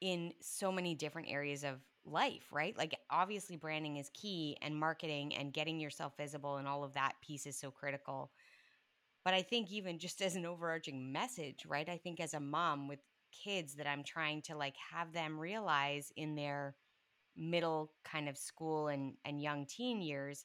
in 0.00 0.32
so 0.40 0.70
many 0.70 0.94
different 0.94 1.28
areas 1.28 1.64
of 1.64 1.80
life, 2.04 2.46
right? 2.52 2.78
Like 2.78 2.96
obviously 3.10 3.56
branding 3.56 3.96
is 3.96 4.08
key 4.14 4.56
and 4.62 4.78
marketing 4.78 5.34
and 5.34 5.52
getting 5.52 5.80
yourself 5.80 6.12
visible 6.16 6.58
and 6.58 6.68
all 6.68 6.84
of 6.84 6.94
that 6.94 7.14
piece 7.26 7.44
is 7.44 7.58
so 7.58 7.72
critical. 7.72 8.30
But 9.24 9.34
I 9.34 9.42
think 9.42 9.72
even 9.72 9.98
just 9.98 10.22
as 10.22 10.36
an 10.36 10.46
overarching 10.46 11.10
message, 11.10 11.66
right? 11.66 11.88
I 11.88 11.96
think 11.96 12.20
as 12.20 12.34
a 12.34 12.40
mom 12.40 12.86
with 12.86 13.00
kids 13.32 13.74
that 13.74 13.86
I'm 13.86 14.04
trying 14.04 14.42
to 14.42 14.56
like 14.56 14.74
have 14.92 15.12
them 15.12 15.38
realize 15.38 16.12
in 16.16 16.34
their 16.34 16.76
middle 17.36 17.92
kind 18.04 18.28
of 18.28 18.36
school 18.36 18.88
and 18.88 19.14
and 19.24 19.40
young 19.40 19.64
teen 19.66 20.02
years 20.02 20.44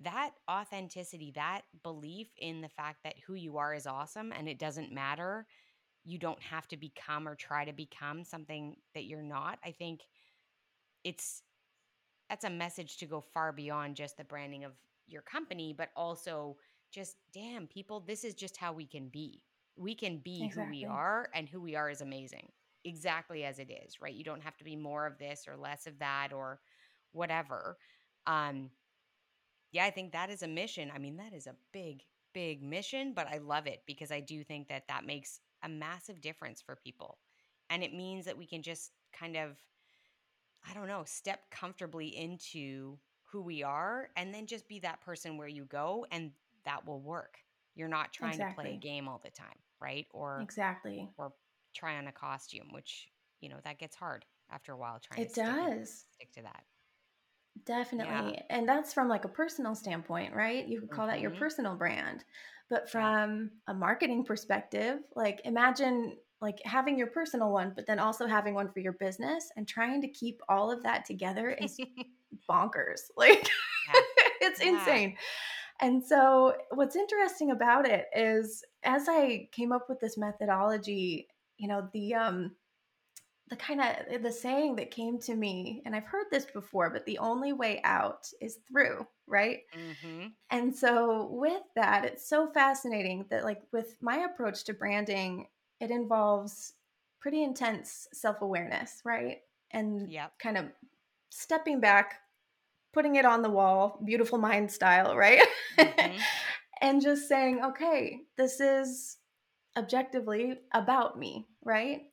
that 0.00 0.32
authenticity 0.50 1.32
that 1.34 1.62
belief 1.82 2.28
in 2.38 2.60
the 2.60 2.68
fact 2.68 2.98
that 3.02 3.14
who 3.26 3.34
you 3.34 3.56
are 3.56 3.74
is 3.74 3.86
awesome 3.86 4.32
and 4.32 4.48
it 4.48 4.58
doesn't 4.58 4.92
matter 4.92 5.46
you 6.04 6.18
don't 6.18 6.40
have 6.42 6.68
to 6.68 6.76
become 6.76 7.26
or 7.26 7.34
try 7.34 7.64
to 7.64 7.72
become 7.72 8.22
something 8.22 8.76
that 8.94 9.04
you're 9.04 9.22
not 9.22 9.58
i 9.64 9.72
think 9.72 10.02
it's 11.02 11.42
that's 12.28 12.44
a 12.44 12.50
message 12.50 12.98
to 12.98 13.06
go 13.06 13.20
far 13.20 13.52
beyond 13.52 13.96
just 13.96 14.16
the 14.16 14.24
branding 14.24 14.64
of 14.64 14.72
your 15.08 15.22
company 15.22 15.74
but 15.76 15.88
also 15.96 16.56
just 16.92 17.16
damn 17.32 17.66
people 17.66 18.00
this 18.00 18.22
is 18.22 18.34
just 18.34 18.56
how 18.56 18.72
we 18.72 18.86
can 18.86 19.08
be 19.08 19.42
we 19.76 19.94
can 19.94 20.18
be 20.18 20.44
exactly. 20.44 20.64
who 20.64 20.70
we 20.70 20.84
are 20.84 21.28
and 21.34 21.48
who 21.48 21.60
we 21.60 21.76
are 21.76 21.90
is 21.90 22.00
amazing 22.00 22.48
exactly 22.84 23.44
as 23.44 23.58
it 23.58 23.70
is 23.70 24.00
right 24.00 24.14
you 24.14 24.24
don't 24.24 24.42
have 24.42 24.56
to 24.56 24.64
be 24.64 24.76
more 24.76 25.06
of 25.06 25.18
this 25.18 25.46
or 25.48 25.56
less 25.56 25.86
of 25.86 25.98
that 25.98 26.32
or 26.32 26.60
whatever 27.12 27.76
um 28.26 28.70
yeah 29.72 29.84
i 29.84 29.90
think 29.90 30.12
that 30.12 30.30
is 30.30 30.42
a 30.42 30.48
mission 30.48 30.90
i 30.94 30.98
mean 30.98 31.16
that 31.16 31.32
is 31.32 31.46
a 31.46 31.54
big 31.72 32.02
big 32.32 32.62
mission 32.62 33.12
but 33.14 33.26
i 33.28 33.38
love 33.38 33.66
it 33.66 33.82
because 33.86 34.12
i 34.12 34.20
do 34.20 34.44
think 34.44 34.68
that 34.68 34.86
that 34.88 35.04
makes 35.04 35.40
a 35.62 35.68
massive 35.68 36.20
difference 36.20 36.60
for 36.62 36.76
people 36.76 37.18
and 37.70 37.82
it 37.82 37.92
means 37.92 38.24
that 38.24 38.38
we 38.38 38.46
can 38.46 38.62
just 38.62 38.92
kind 39.12 39.36
of 39.36 39.56
i 40.68 40.74
don't 40.74 40.88
know 40.88 41.02
step 41.04 41.40
comfortably 41.50 42.08
into 42.16 42.96
who 43.24 43.42
we 43.42 43.62
are 43.62 44.10
and 44.16 44.32
then 44.32 44.46
just 44.46 44.68
be 44.68 44.78
that 44.78 45.00
person 45.00 45.36
where 45.36 45.48
you 45.48 45.64
go 45.64 46.06
and 46.12 46.30
that 46.64 46.86
will 46.86 47.00
work 47.00 47.38
you're 47.74 47.88
not 47.88 48.12
trying 48.12 48.32
exactly. 48.32 48.64
to 48.64 48.70
play 48.70 48.76
a 48.76 48.80
game 48.80 49.08
all 49.08 49.20
the 49.24 49.30
time 49.30 49.58
right? 49.80 50.06
Or 50.12 50.40
exactly, 50.40 51.08
or 51.18 51.32
try 51.74 51.98
on 51.98 52.06
a 52.06 52.12
costume, 52.12 52.68
which 52.72 53.08
you 53.40 53.48
know 53.48 53.56
that 53.64 53.78
gets 53.78 53.96
hard 53.96 54.24
after 54.50 54.72
a 54.72 54.76
while. 54.76 55.00
Trying 55.00 55.26
it 55.26 55.34
to 55.34 55.40
does 55.40 55.90
stick, 55.90 56.28
stick 56.28 56.32
to 56.34 56.42
that. 56.42 56.64
Definitely. 57.64 58.34
Yeah. 58.34 58.42
And 58.50 58.68
that's 58.68 58.92
from 58.92 59.08
like 59.08 59.24
a 59.24 59.28
personal 59.28 59.74
standpoint, 59.74 60.34
right? 60.34 60.66
You 60.66 60.80
could 60.80 60.90
call 60.90 61.06
mm-hmm. 61.06 61.14
that 61.14 61.20
your 61.20 61.30
mm-hmm. 61.30 61.40
personal 61.40 61.74
brand. 61.74 62.24
But 62.68 62.90
from 62.90 63.50
yeah. 63.68 63.74
a 63.74 63.74
marketing 63.74 64.24
perspective, 64.24 64.98
like 65.14 65.40
imagine 65.44 66.16
like 66.40 66.60
having 66.64 66.98
your 66.98 67.06
personal 67.06 67.50
one, 67.50 67.72
but 67.74 67.86
then 67.86 67.98
also 67.98 68.26
having 68.26 68.54
one 68.54 68.70
for 68.70 68.80
your 68.80 68.92
business 68.92 69.50
and 69.56 69.66
trying 69.66 70.02
to 70.02 70.08
keep 70.08 70.40
all 70.48 70.70
of 70.70 70.82
that 70.82 71.04
together 71.04 71.50
is 71.50 71.78
bonkers. 72.50 73.02
Like 73.16 73.48
yeah. 73.94 74.00
it's 74.42 74.60
insane. 74.60 75.16
And 75.80 76.02
so, 76.02 76.54
what's 76.70 76.96
interesting 76.96 77.50
about 77.50 77.86
it 77.86 78.06
is, 78.14 78.64
as 78.82 79.08
I 79.08 79.48
came 79.52 79.72
up 79.72 79.88
with 79.88 80.00
this 80.00 80.16
methodology, 80.16 81.28
you 81.58 81.68
know, 81.68 81.88
the 81.92 82.14
um, 82.14 82.52
the 83.48 83.56
kind 83.56 83.80
of 83.80 84.22
the 84.22 84.32
saying 84.32 84.76
that 84.76 84.90
came 84.90 85.18
to 85.20 85.34
me, 85.34 85.82
and 85.84 85.94
I've 85.94 86.06
heard 86.06 86.26
this 86.30 86.46
before, 86.46 86.90
but 86.90 87.04
the 87.06 87.18
only 87.18 87.52
way 87.52 87.80
out 87.84 88.28
is 88.40 88.58
through, 88.68 89.06
right? 89.26 89.60
Mm-hmm. 89.76 90.28
And 90.50 90.74
so, 90.74 91.28
with 91.30 91.62
that, 91.76 92.04
it's 92.04 92.28
so 92.28 92.48
fascinating 92.48 93.26
that, 93.30 93.44
like, 93.44 93.62
with 93.72 93.96
my 94.00 94.18
approach 94.18 94.64
to 94.64 94.74
branding, 94.74 95.46
it 95.80 95.90
involves 95.90 96.72
pretty 97.20 97.42
intense 97.42 98.08
self 98.12 98.40
awareness, 98.40 99.02
right? 99.04 99.38
And 99.72 100.10
yep. 100.10 100.32
kind 100.38 100.56
of 100.56 100.66
stepping 101.30 101.80
back, 101.80 102.20
putting 102.96 103.16
it 103.16 103.26
on 103.26 103.42
the 103.42 103.50
wall, 103.50 104.00
beautiful 104.06 104.38
mind 104.38 104.72
style, 104.72 105.14
right? 105.14 105.42
Mm-hmm. 105.78 106.16
and 106.80 107.02
just 107.02 107.28
saying, 107.28 107.60
okay, 107.62 108.22
this 108.38 108.58
is 108.58 109.18
objectively 109.76 110.54
about 110.72 111.18
me, 111.18 111.46
right? 111.62 112.04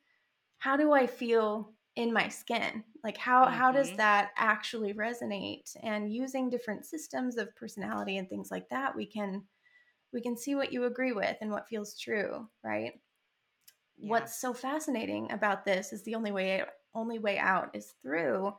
How 0.58 0.76
do 0.76 0.92
I 0.92 1.08
feel 1.08 1.72
in 1.96 2.12
my 2.12 2.28
skin? 2.28 2.84
Like 3.02 3.18
how 3.18 3.46
mm-hmm. 3.46 3.54
how 3.54 3.72
does 3.72 3.88
mm-hmm. 3.88 3.98
that 3.98 4.32
actually 4.36 4.94
resonate? 4.94 5.74
And 5.82 6.14
using 6.14 6.50
different 6.50 6.86
systems 6.86 7.38
of 7.38 7.56
personality 7.56 8.18
and 8.18 8.28
things 8.28 8.52
like 8.52 8.68
that, 8.68 8.94
we 8.94 9.06
can 9.06 9.42
we 10.12 10.20
can 10.20 10.36
see 10.36 10.54
what 10.54 10.74
you 10.74 10.84
agree 10.84 11.14
with 11.14 11.38
and 11.40 11.50
what 11.50 11.70
feels 11.70 11.98
true, 11.98 12.46
right? 12.62 12.92
Yeah. 13.98 14.10
What's 14.10 14.42
so 14.42 14.54
fascinating 14.54 15.32
about 15.32 15.64
this 15.64 15.94
is 15.94 16.04
the 16.04 16.16
only 16.16 16.34
way 16.34 16.62
only 16.94 17.20
way 17.20 17.38
out 17.38 17.70
is 17.74 17.94
through 18.02 18.54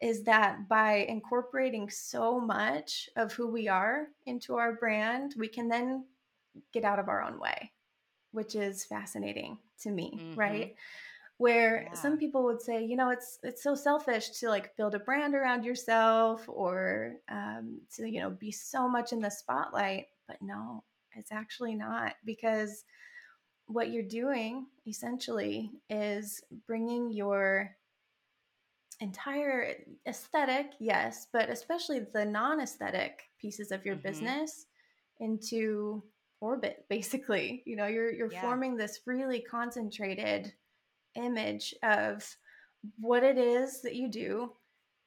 is 0.00 0.22
that 0.24 0.68
by 0.68 1.06
incorporating 1.08 1.90
so 1.90 2.40
much 2.40 3.08
of 3.16 3.32
who 3.32 3.48
we 3.48 3.68
are 3.68 4.08
into 4.26 4.54
our 4.54 4.74
brand, 4.74 5.34
we 5.36 5.48
can 5.48 5.68
then 5.68 6.04
get 6.72 6.84
out 6.84 6.98
of 6.98 7.08
our 7.08 7.22
own 7.22 7.38
way, 7.40 7.72
which 8.32 8.54
is 8.54 8.84
fascinating 8.84 9.58
to 9.82 9.90
me, 9.90 10.18
mm-hmm. 10.20 10.38
right? 10.38 10.74
Where 11.38 11.82
yeah. 11.88 11.94
some 11.94 12.18
people 12.18 12.44
would 12.44 12.60
say, 12.60 12.84
you 12.84 12.96
know, 12.96 13.10
it's 13.10 13.38
it's 13.42 13.62
so 13.62 13.74
selfish 13.74 14.30
to 14.40 14.48
like 14.48 14.76
build 14.76 14.94
a 14.94 14.98
brand 15.00 15.34
around 15.34 15.64
yourself 15.64 16.44
or 16.48 17.14
um, 17.30 17.80
to 17.94 18.08
you 18.08 18.20
know 18.20 18.30
be 18.30 18.50
so 18.50 18.88
much 18.88 19.12
in 19.12 19.20
the 19.20 19.30
spotlight, 19.30 20.06
but 20.26 20.42
no, 20.42 20.82
it's 21.14 21.32
actually 21.32 21.74
not 21.74 22.14
because 22.24 22.84
what 23.66 23.90
you're 23.90 24.02
doing 24.02 24.66
essentially 24.86 25.70
is 25.90 26.42
bringing 26.66 27.12
your 27.12 27.76
entire 29.00 29.74
aesthetic, 30.06 30.72
yes, 30.80 31.28
but 31.32 31.48
especially 31.48 32.00
the 32.12 32.24
non 32.24 32.60
aesthetic 32.60 33.22
pieces 33.40 33.70
of 33.70 33.84
your 33.84 33.96
mm-hmm. 33.96 34.08
business 34.08 34.66
into 35.20 36.02
orbit 36.40 36.84
basically 36.90 37.62
you 37.66 37.76
know 37.76 37.86
you're 37.86 38.12
you're 38.12 38.32
yeah. 38.32 38.40
forming 38.40 38.76
this 38.76 39.00
really 39.06 39.40
concentrated 39.40 40.52
image 41.14 41.74
of 41.82 42.24
what 43.00 43.24
it 43.24 43.38
is 43.38 43.82
that 43.82 43.96
you 43.96 44.08
do 44.08 44.52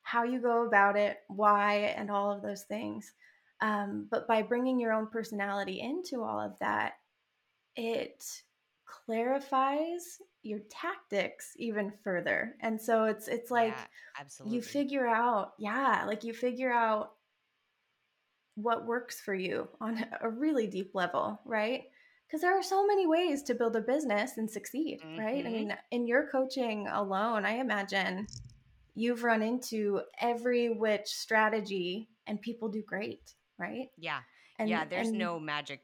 how 0.03 0.23
you 0.23 0.41
go 0.41 0.65
about 0.65 0.97
it 0.97 1.19
why 1.27 1.93
and 1.97 2.11
all 2.11 2.31
of 2.31 2.41
those 2.41 2.63
things 2.63 3.13
um, 3.61 4.07
but 4.09 4.27
by 4.27 4.41
bringing 4.41 4.79
your 4.79 4.91
own 4.91 5.07
personality 5.07 5.79
into 5.79 6.23
all 6.23 6.39
of 6.39 6.57
that 6.59 6.93
it 7.75 8.23
clarifies 8.85 10.17
your 10.43 10.59
tactics 10.69 11.53
even 11.57 11.93
further. 12.03 12.55
And 12.61 12.79
so 12.81 13.05
it's 13.05 13.27
it's 13.27 13.51
like 13.51 13.73
yeah, 13.75 14.19
absolutely. 14.19 14.55
you 14.55 14.61
figure 14.61 15.07
out, 15.07 15.53
yeah, 15.59 16.03
like 16.07 16.23
you 16.23 16.33
figure 16.33 16.71
out 16.71 17.11
what 18.55 18.85
works 18.85 19.19
for 19.21 19.33
you 19.33 19.67
on 19.79 20.03
a 20.21 20.29
really 20.29 20.67
deep 20.67 20.91
level, 20.93 21.39
right? 21.45 21.83
Because 22.27 22.41
there 22.41 22.57
are 22.57 22.63
so 22.63 22.85
many 22.85 23.07
ways 23.07 23.43
to 23.43 23.55
build 23.55 23.75
a 23.75 23.81
business 23.81 24.37
and 24.37 24.49
succeed, 24.49 25.01
mm-hmm. 25.05 25.19
right? 25.19 25.45
I 25.45 25.49
mm-hmm. 25.49 25.51
mean, 25.51 25.77
in 25.91 26.07
your 26.07 26.27
coaching 26.27 26.87
alone, 26.87 27.45
I 27.45 27.57
imagine 27.57 28.25
you've 28.95 29.23
run 29.23 29.41
into 29.41 30.01
every 30.19 30.69
which 30.69 31.07
strategy 31.07 32.07
and 32.27 32.41
people 32.41 32.69
do 32.69 32.83
great, 32.83 33.33
right? 33.57 33.87
Yeah. 33.97 34.19
And, 34.59 34.69
yeah, 34.69 34.85
there's 34.85 35.09
and, 35.09 35.17
no 35.17 35.39
magic 35.39 35.81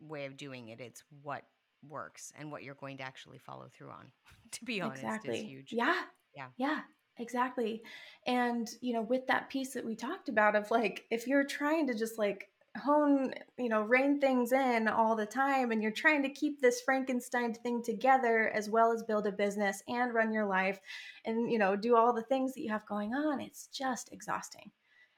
way 0.00 0.26
of 0.26 0.36
doing 0.36 0.68
it. 0.68 0.80
It's 0.80 1.02
what 1.22 1.42
works 1.86 2.32
and 2.38 2.50
what 2.50 2.62
you're 2.62 2.74
going 2.74 2.96
to 2.96 3.02
actually 3.02 3.38
follow 3.38 3.68
through 3.72 3.90
on 3.90 4.06
to 4.50 4.64
be 4.64 4.80
honest 4.80 5.02
exactly. 5.02 5.38
is 5.38 5.44
huge 5.44 5.72
yeah 5.72 6.02
yeah 6.34 6.46
yeah 6.56 6.80
exactly 7.18 7.82
and 8.26 8.68
you 8.80 8.92
know 8.92 9.02
with 9.02 9.26
that 9.26 9.48
piece 9.48 9.74
that 9.74 9.84
we 9.84 9.94
talked 9.94 10.28
about 10.28 10.54
of 10.54 10.70
like 10.70 11.04
if 11.10 11.26
you're 11.26 11.44
trying 11.44 11.86
to 11.86 11.94
just 11.94 12.18
like 12.18 12.48
hone, 12.78 13.34
you 13.58 13.68
know, 13.68 13.82
rein 13.82 14.20
things 14.20 14.52
in 14.52 14.88
all 14.88 15.16
the 15.16 15.26
time 15.26 15.70
and 15.70 15.82
you're 15.82 15.92
trying 15.92 16.22
to 16.22 16.28
keep 16.28 16.60
this 16.60 16.80
Frankenstein 16.82 17.52
thing 17.54 17.82
together 17.82 18.50
as 18.54 18.70
well 18.70 18.92
as 18.92 19.02
build 19.02 19.26
a 19.26 19.32
business 19.32 19.82
and 19.88 20.14
run 20.14 20.32
your 20.32 20.46
life 20.46 20.78
and, 21.24 21.50
you 21.50 21.58
know, 21.58 21.76
do 21.76 21.96
all 21.96 22.12
the 22.12 22.22
things 22.22 22.54
that 22.54 22.62
you 22.62 22.70
have 22.70 22.86
going 22.86 23.14
on, 23.14 23.40
it's 23.40 23.66
just 23.66 24.10
exhausting. 24.12 24.70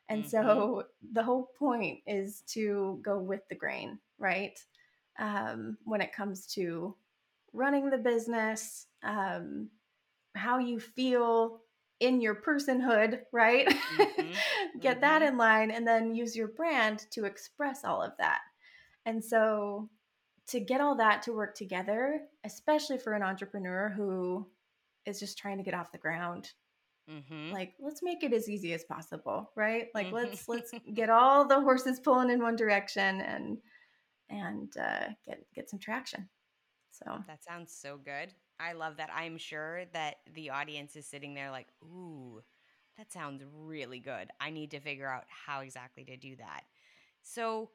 And 0.08 0.24
mm-hmm. 0.24 0.30
so 0.30 0.84
the 1.12 1.22
whole 1.22 1.50
point 1.58 2.00
is 2.06 2.42
to 2.48 2.98
go 3.02 3.18
with 3.18 3.42
the 3.48 3.54
grain, 3.54 3.98
right? 4.18 4.58
Um, 5.20 5.76
when 5.84 6.00
it 6.00 6.12
comes 6.12 6.46
to 6.54 6.96
running 7.52 7.90
the 7.90 7.98
business, 7.98 8.86
um, 9.02 9.68
how 10.34 10.58
you 10.58 10.80
feel 10.80 11.60
in 12.00 12.20
your 12.20 12.34
personhood, 12.34 13.20
right? 13.32 13.68
Mm-hmm. 13.68 14.32
Get 14.80 14.96
mm-hmm. 14.96 15.00
that 15.02 15.22
in 15.22 15.36
line 15.36 15.70
and 15.70 15.86
then 15.86 16.14
use 16.14 16.34
your 16.34 16.48
brand 16.48 17.06
to 17.10 17.26
express 17.26 17.84
all 17.84 18.02
of 18.02 18.12
that. 18.18 18.40
And 19.06 19.22
so 19.22 19.88
to 20.48 20.60
get 20.60 20.80
all 20.80 20.96
that 20.96 21.22
to 21.22 21.32
work 21.32 21.54
together, 21.54 22.22
especially 22.44 22.98
for 22.98 23.12
an 23.12 23.22
entrepreneur 23.22 23.92
who 23.96 24.46
is 25.06 25.20
just 25.20 25.38
trying 25.38 25.58
to 25.58 25.62
get 25.62 25.74
off 25.74 25.92
the 25.92 25.98
ground, 25.98 26.50
mm-hmm. 27.10 27.52
like 27.52 27.74
let's 27.80 28.02
make 28.02 28.22
it 28.22 28.32
as 28.32 28.48
easy 28.48 28.72
as 28.74 28.84
possible, 28.84 29.50
right? 29.54 29.88
Like 29.94 30.10
let's 30.12 30.48
let's 30.48 30.72
get 30.94 31.08
all 31.08 31.46
the 31.46 31.60
horses 31.60 32.00
pulling 32.00 32.30
in 32.30 32.42
one 32.42 32.56
direction 32.56 33.20
and 33.20 33.58
and 34.30 34.72
uh, 34.76 35.08
get 35.26 35.44
get 35.54 35.68
some 35.68 35.78
traction. 35.78 36.28
So 36.92 37.18
that 37.26 37.44
sounds 37.44 37.72
so 37.72 37.98
good. 38.02 38.32
I 38.58 38.72
love 38.72 38.96
that. 38.98 39.10
I'm 39.14 39.38
sure 39.38 39.84
that 39.92 40.16
the 40.34 40.50
audience 40.50 40.94
is 40.96 41.06
sitting 41.06 41.34
there 41.34 41.50
like, 41.50 41.68
ooh, 41.82 42.42
that 42.98 43.10
sounds 43.10 43.42
really 43.54 44.00
good. 44.00 44.28
I 44.40 44.50
need 44.50 44.70
to 44.72 44.80
figure 44.80 45.08
out 45.08 45.24
how 45.28 45.60
exactly 45.60 46.04
to 46.04 46.16
do 46.16 46.36
that. 46.36 46.62
So, 47.22 47.70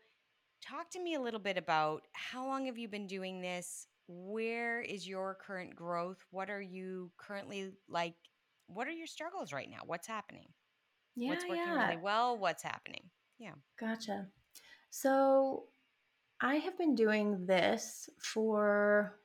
talk 0.61 0.91
to 0.91 1.01
me 1.01 1.15
a 1.15 1.21
little 1.21 1.39
bit 1.39 1.57
about 1.57 2.03
how 2.13 2.45
long 2.45 2.65
have 2.67 2.77
you 2.77 2.87
been 2.87 3.07
doing 3.07 3.41
this? 3.41 3.87
Where 4.07 4.81
is 4.81 5.07
your 5.07 5.35
current 5.35 5.75
growth? 5.75 6.17
What 6.29 6.49
are 6.49 6.61
you 6.61 7.11
currently 7.17 7.71
like? 7.89 8.13
What 8.67 8.87
are 8.87 8.91
your 8.91 9.07
struggles 9.07 9.51
right 9.51 9.69
now? 9.69 9.81
What's 9.85 10.07
happening? 10.07 10.49
Yeah, 11.15 11.29
What's 11.29 11.45
working 11.45 11.63
yeah. 11.65 11.87
really 11.87 12.01
well? 12.01 12.37
What's 12.37 12.61
happening? 12.61 13.09
Yeah. 13.39 13.53
Gotcha. 13.79 14.27
So, 14.91 15.65
I 16.41 16.55
have 16.55 16.77
been 16.77 16.95
doing 16.95 17.45
this 17.45 18.09
for 18.17 19.17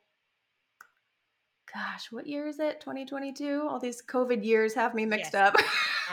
gosh, 1.73 2.11
what 2.11 2.27
year 2.27 2.47
is 2.47 2.59
it? 2.59 2.81
2022? 2.81 3.67
All 3.69 3.79
these 3.79 4.03
COVID 4.03 4.45
years 4.45 4.75
have 4.75 4.95
me 4.95 5.07
mixed 5.07 5.35
yes. 5.35 5.55
up. 5.55 5.55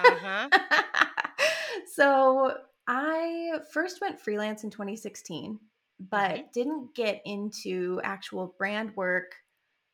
uh-huh. 0.03 0.49
so 1.93 2.53
I 2.87 3.59
first 3.71 4.01
went 4.01 4.19
freelance 4.19 4.63
in 4.63 4.69
2016, 4.69 5.59
but 5.99 6.31
mm-hmm. 6.31 6.41
didn't 6.53 6.95
get 6.95 7.21
into 7.25 7.99
actual 8.03 8.55
brand 8.57 8.95
work 8.95 9.33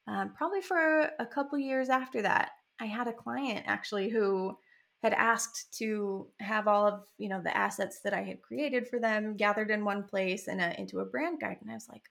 um, 0.08 0.34
probably 0.36 0.62
for 0.62 1.10
a 1.20 1.26
couple 1.26 1.58
years 1.58 1.90
after 1.90 2.22
that. 2.22 2.52
I 2.80 2.86
had 2.86 3.08
a 3.08 3.14
client 3.14 3.64
actually 3.66 4.10
who 4.10 4.58
had 5.04 5.14
asked 5.14 5.78
to 5.78 6.28
have 6.40 6.68
all 6.68 6.88
of 6.88 7.04
you 7.18 7.30
know 7.30 7.42
the 7.44 7.56
assets 7.56 8.00
that 8.04 8.14
I 8.14 8.24
had 8.24 8.42
created 8.42 8.88
for 8.88 9.00
them 9.00 9.36
gathered 9.38 9.70
in 9.70 9.86
one 9.86 10.04
place 10.04 10.48
and 10.48 10.60
into 10.80 11.02
a 11.02 11.06
brand 11.06 11.40
guide, 11.40 11.58
and 11.62 11.70
I 11.70 11.76
was 11.76 11.88
like, 11.88 12.10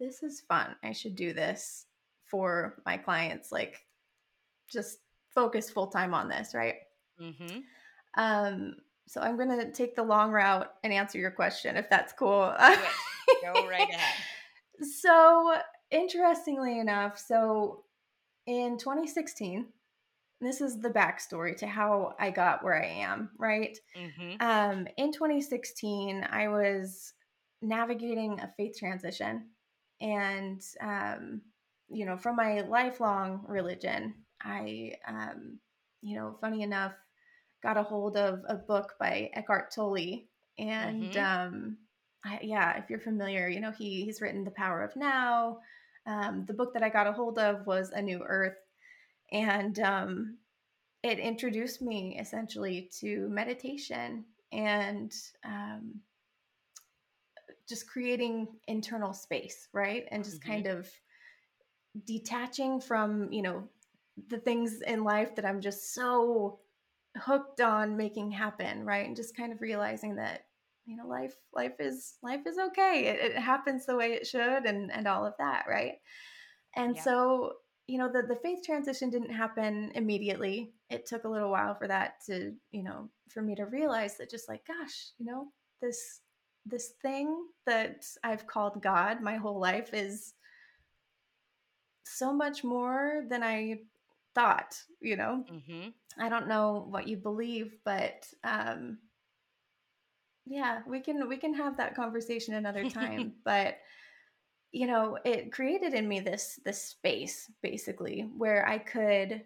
"This 0.00 0.22
is 0.22 0.40
fun. 0.40 0.76
I 0.82 0.92
should 0.92 1.16
do 1.16 1.34
this." 1.34 1.84
for 2.28 2.80
my 2.84 2.96
clients 2.96 3.50
like 3.50 3.84
just 4.70 4.98
focus 5.34 5.70
full 5.70 5.86
time 5.86 6.14
on 6.14 6.28
this 6.28 6.54
right 6.54 6.76
mm-hmm. 7.20 7.58
um 8.16 8.74
so 9.06 9.20
i'm 9.20 9.36
gonna 9.36 9.70
take 9.72 9.96
the 9.96 10.02
long 10.02 10.30
route 10.30 10.70
and 10.84 10.92
answer 10.92 11.18
your 11.18 11.30
question 11.30 11.76
if 11.76 11.88
that's 11.88 12.12
cool 12.12 12.54
go 13.42 13.68
right 13.68 13.88
ahead 13.88 14.24
so 15.00 15.56
interestingly 15.90 16.78
enough 16.78 17.18
so 17.18 17.84
in 18.46 18.78
2016 18.78 19.66
this 20.40 20.60
is 20.60 20.80
the 20.80 20.90
backstory 20.90 21.56
to 21.56 21.66
how 21.66 22.14
i 22.18 22.30
got 22.30 22.62
where 22.62 22.80
i 22.80 22.86
am 22.86 23.30
right 23.38 23.78
mm-hmm. 23.96 24.40
um 24.40 24.86
in 24.96 25.12
2016 25.12 26.26
i 26.30 26.48
was 26.48 27.12
navigating 27.60 28.38
a 28.40 28.52
faith 28.56 28.76
transition 28.78 29.46
and 30.00 30.62
um 30.80 31.40
you 31.88 32.04
know, 32.04 32.16
from 32.16 32.36
my 32.36 32.60
lifelong 32.60 33.44
religion, 33.48 34.14
I, 34.42 34.92
um, 35.06 35.58
you 36.02 36.16
know, 36.16 36.36
funny 36.40 36.62
enough, 36.62 36.92
got 37.62 37.76
a 37.76 37.82
hold 37.82 38.16
of 38.16 38.40
a 38.48 38.54
book 38.54 38.94
by 39.00 39.30
Eckhart 39.34 39.72
Tolle, 39.74 40.24
and 40.58 41.04
mm-hmm. 41.04 41.18
um, 41.18 41.76
I, 42.24 42.38
yeah, 42.42 42.78
if 42.78 42.90
you're 42.90 43.00
familiar, 43.00 43.48
you 43.48 43.60
know, 43.60 43.72
he 43.72 44.04
he's 44.04 44.20
written 44.20 44.44
The 44.44 44.50
Power 44.50 44.82
of 44.82 44.94
Now. 44.96 45.58
Um, 46.06 46.44
the 46.46 46.54
book 46.54 46.72
that 46.74 46.82
I 46.82 46.88
got 46.88 47.06
a 47.06 47.12
hold 47.12 47.38
of 47.38 47.66
was 47.66 47.90
A 47.90 48.00
New 48.00 48.22
Earth, 48.24 48.56
and 49.32 49.78
um, 49.80 50.38
it 51.02 51.18
introduced 51.18 51.82
me 51.82 52.18
essentially 52.20 52.90
to 53.00 53.28
meditation 53.28 54.24
and 54.52 55.12
um, 55.44 56.00
just 57.68 57.88
creating 57.88 58.48
internal 58.66 59.12
space, 59.12 59.68
right? 59.72 60.06
And 60.10 60.24
just 60.24 60.40
mm-hmm. 60.40 60.52
kind 60.52 60.66
of 60.66 60.88
detaching 62.06 62.80
from 62.80 63.32
you 63.32 63.42
know 63.42 63.64
the 64.28 64.38
things 64.38 64.80
in 64.82 65.04
life 65.04 65.34
that 65.34 65.44
i'm 65.44 65.60
just 65.60 65.94
so 65.94 66.58
hooked 67.16 67.60
on 67.60 67.96
making 67.96 68.30
happen 68.30 68.84
right 68.84 69.06
and 69.06 69.16
just 69.16 69.36
kind 69.36 69.52
of 69.52 69.60
realizing 69.60 70.16
that 70.16 70.44
you 70.86 70.96
know 70.96 71.06
life 71.06 71.34
life 71.54 71.74
is 71.78 72.14
life 72.22 72.46
is 72.46 72.58
okay 72.58 73.06
it, 73.06 73.32
it 73.32 73.38
happens 73.38 73.86
the 73.86 73.96
way 73.96 74.12
it 74.12 74.26
should 74.26 74.64
and 74.64 74.92
and 74.92 75.06
all 75.06 75.24
of 75.24 75.34
that 75.38 75.64
right 75.68 75.94
and 76.76 76.96
yeah. 76.96 77.02
so 77.02 77.52
you 77.88 77.98
know 77.98 78.08
the 78.12 78.22
the 78.22 78.36
faith 78.36 78.60
transition 78.64 79.10
didn't 79.10 79.32
happen 79.32 79.90
immediately 79.94 80.72
it 80.90 81.06
took 81.06 81.24
a 81.24 81.28
little 81.28 81.50
while 81.50 81.74
for 81.74 81.88
that 81.88 82.14
to 82.24 82.52
you 82.70 82.82
know 82.82 83.08
for 83.28 83.42
me 83.42 83.54
to 83.54 83.64
realize 83.64 84.16
that 84.16 84.30
just 84.30 84.48
like 84.48 84.64
gosh 84.66 85.08
you 85.18 85.26
know 85.26 85.48
this 85.82 86.20
this 86.66 86.92
thing 87.02 87.46
that 87.66 88.04
i've 88.22 88.46
called 88.46 88.82
god 88.82 89.20
my 89.22 89.36
whole 89.36 89.58
life 89.58 89.94
is 89.94 90.34
so 92.08 92.32
much 92.32 92.64
more 92.64 93.24
than 93.28 93.42
I 93.42 93.80
thought, 94.34 94.76
you 95.00 95.16
know? 95.16 95.44
Mm-hmm. 95.52 95.88
I 96.20 96.28
don't 96.28 96.48
know 96.48 96.86
what 96.88 97.06
you 97.06 97.16
believe, 97.16 97.76
but 97.84 98.26
um, 98.44 98.98
yeah, 100.46 100.80
we 100.86 101.00
can 101.00 101.28
we 101.28 101.36
can 101.36 101.54
have 101.54 101.76
that 101.76 101.94
conversation 101.94 102.54
another 102.54 102.88
time. 102.90 103.34
but 103.44 103.78
you 104.72 104.86
know, 104.86 105.18
it 105.24 105.52
created 105.52 105.94
in 105.94 106.08
me 106.08 106.20
this 106.20 106.60
this 106.64 106.82
space 106.82 107.50
basically 107.62 108.28
where 108.36 108.66
I 108.66 108.78
could 108.78 109.42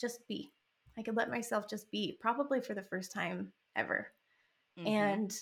just 0.00 0.26
be. 0.28 0.52
I 0.98 1.02
could 1.02 1.16
let 1.16 1.30
myself 1.30 1.68
just 1.68 1.90
be, 1.90 2.18
probably 2.20 2.60
for 2.60 2.74
the 2.74 2.82
first 2.82 3.12
time 3.12 3.52
ever. 3.76 4.08
Mm-hmm. 4.78 4.88
And 4.88 5.34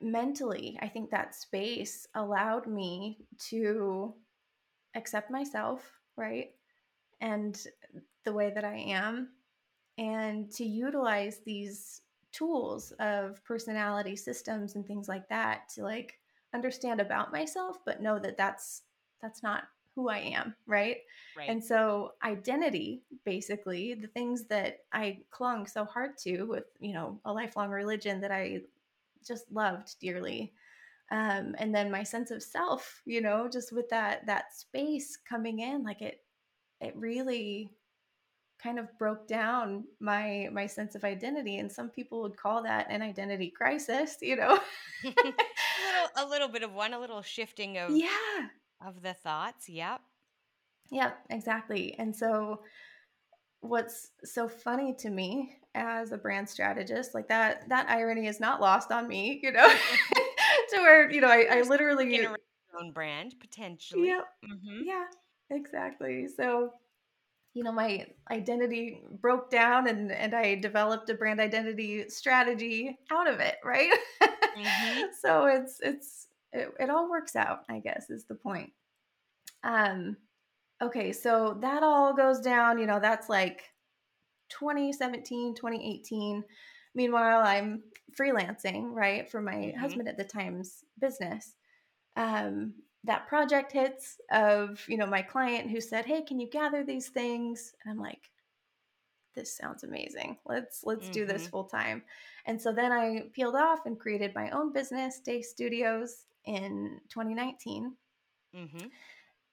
mentally, 0.00 0.78
I 0.82 0.88
think 0.88 1.10
that 1.10 1.34
space 1.34 2.06
allowed 2.14 2.66
me 2.66 3.18
to 3.48 4.14
accept 4.94 5.30
myself, 5.30 5.90
right? 6.16 6.50
And 7.20 7.58
the 8.24 8.32
way 8.32 8.52
that 8.54 8.64
I 8.64 8.76
am, 8.76 9.30
and 9.96 10.50
to 10.52 10.64
utilize 10.64 11.40
these 11.46 12.02
tools 12.32 12.92
of 13.00 13.42
personality 13.44 14.14
systems 14.14 14.74
and 14.74 14.86
things 14.86 15.08
like 15.08 15.26
that 15.30 15.70
to 15.70 15.82
like 15.82 16.18
understand 16.54 17.00
about 17.00 17.32
myself 17.32 17.78
but 17.84 18.02
know 18.02 18.18
that 18.18 18.36
that's 18.36 18.82
that's 19.22 19.42
not 19.42 19.64
who 19.94 20.10
I 20.10 20.18
am, 20.18 20.54
right? 20.66 20.98
right? 21.38 21.48
And 21.48 21.64
so 21.64 22.12
identity, 22.22 23.00
basically, 23.24 23.94
the 23.94 24.08
things 24.08 24.44
that 24.50 24.80
I 24.92 25.20
clung 25.30 25.66
so 25.66 25.86
hard 25.86 26.18
to 26.18 26.42
with, 26.42 26.64
you 26.80 26.92
know, 26.92 27.18
a 27.24 27.32
lifelong 27.32 27.70
religion 27.70 28.20
that 28.20 28.30
I 28.30 28.60
just 29.26 29.50
loved 29.50 29.98
dearly, 29.98 30.52
um, 31.10 31.54
and 31.58 31.74
then 31.74 31.90
my 31.90 32.02
sense 32.02 32.30
of 32.30 32.42
self 32.42 33.00
you 33.04 33.20
know 33.20 33.48
just 33.50 33.72
with 33.72 33.88
that 33.88 34.26
that 34.26 34.52
space 34.54 35.16
coming 35.16 35.60
in 35.60 35.84
like 35.84 36.02
it 36.02 36.20
it 36.80 36.94
really 36.96 37.70
kind 38.62 38.78
of 38.78 38.86
broke 38.98 39.28
down 39.28 39.84
my 40.00 40.48
my 40.52 40.66
sense 40.66 40.94
of 40.94 41.04
identity 41.04 41.58
and 41.58 41.70
some 41.70 41.88
people 41.88 42.22
would 42.22 42.36
call 42.36 42.62
that 42.62 42.86
an 42.90 43.02
identity 43.02 43.50
crisis 43.50 44.16
you 44.22 44.36
know 44.36 44.58
a, 45.04 45.08
little, 45.08 45.28
a 46.16 46.26
little 46.26 46.48
bit 46.48 46.62
of 46.62 46.72
one 46.72 46.94
a 46.94 46.98
little 46.98 47.22
shifting 47.22 47.76
of 47.78 47.90
yeah 47.90 48.08
of 48.86 49.02
the 49.02 49.14
thoughts 49.14 49.68
yep 49.68 50.00
yep 50.90 51.18
exactly 51.30 51.94
and 51.98 52.14
so 52.14 52.60
what's 53.60 54.10
so 54.24 54.48
funny 54.48 54.94
to 54.94 55.10
me 55.10 55.56
as 55.74 56.12
a 56.12 56.16
brand 56.16 56.48
strategist 56.48 57.14
like 57.14 57.28
that 57.28 57.68
that 57.68 57.88
irony 57.88 58.26
is 58.26 58.40
not 58.40 58.60
lost 58.60 58.90
on 58.90 59.06
me 59.06 59.38
you 59.42 59.52
know 59.52 59.68
to 60.70 60.78
where 60.78 61.10
you 61.10 61.20
know 61.20 61.28
I, 61.28 61.46
I 61.50 61.62
literally 61.62 62.26
own 62.78 62.92
brand 62.92 63.34
potentially. 63.40 64.08
yep. 64.08 64.24
mm-hmm. 64.44 64.82
yeah, 64.84 65.04
exactly. 65.50 66.26
So 66.28 66.72
you 67.56 67.64
know 67.64 67.72
my 67.72 68.06
identity 68.30 69.00
broke 69.20 69.50
down 69.50 69.88
and 69.88 70.12
and 70.12 70.34
i 70.34 70.54
developed 70.54 71.08
a 71.08 71.14
brand 71.14 71.40
identity 71.40 72.06
strategy 72.08 72.98
out 73.10 73.26
of 73.28 73.40
it 73.40 73.56
right 73.64 73.90
mm-hmm. 74.22 75.00
so 75.20 75.46
it's 75.46 75.80
it's 75.80 76.26
it, 76.56 76.72
it 76.80 76.90
all 76.90 77.10
works 77.10 77.36
out, 77.36 77.60
I 77.68 77.78
guess, 77.80 78.10
is 78.10 78.24
the 78.24 78.34
point. 78.34 78.72
Um 79.62 80.16
okay, 80.82 81.12
so 81.12 81.56
that 81.60 81.82
all 81.82 82.14
goes 82.14 82.40
down, 82.40 82.78
you 82.78 82.86
know, 82.86 83.00
that's 83.00 83.28
like 83.28 83.62
2017, 84.50 85.54
2018. 85.54 86.44
Meanwhile, 86.94 87.42
I'm 87.44 87.82
freelancing, 88.18 88.90
right, 88.92 89.30
for 89.30 89.40
my 89.40 89.54
mm-hmm. 89.54 89.78
husband 89.78 90.08
at 90.08 90.16
the 90.16 90.24
time's 90.24 90.84
business. 91.00 91.54
Um, 92.16 92.74
that 93.06 93.26
project 93.28 93.72
hits 93.72 94.18
of, 94.30 94.84
you 94.88 94.96
know, 94.96 95.06
my 95.06 95.22
client 95.22 95.70
who 95.70 95.80
said, 95.80 96.04
"Hey, 96.04 96.22
can 96.22 96.38
you 96.38 96.48
gather 96.48 96.84
these 96.84 97.08
things?" 97.08 97.74
And 97.82 97.92
I'm 97.92 97.98
like, 97.98 98.30
"This 99.34 99.56
sounds 99.56 99.84
amazing. 99.84 100.38
Let's 100.44 100.82
let's 100.84 101.04
mm-hmm. 101.04 101.12
do 101.12 101.26
this 101.26 101.42
mm-hmm. 101.42 101.50
full 101.50 101.64
time." 101.64 102.02
And 102.46 102.60
so 102.60 102.72
then 102.72 102.92
I 102.92 103.28
peeled 103.32 103.56
off 103.56 103.86
and 103.86 103.98
created 103.98 104.34
my 104.34 104.50
own 104.50 104.72
business, 104.72 105.20
Day 105.20 105.42
Studios, 105.42 106.26
in 106.44 107.00
2019. 107.08 107.92
Mm-hmm. 108.54 108.86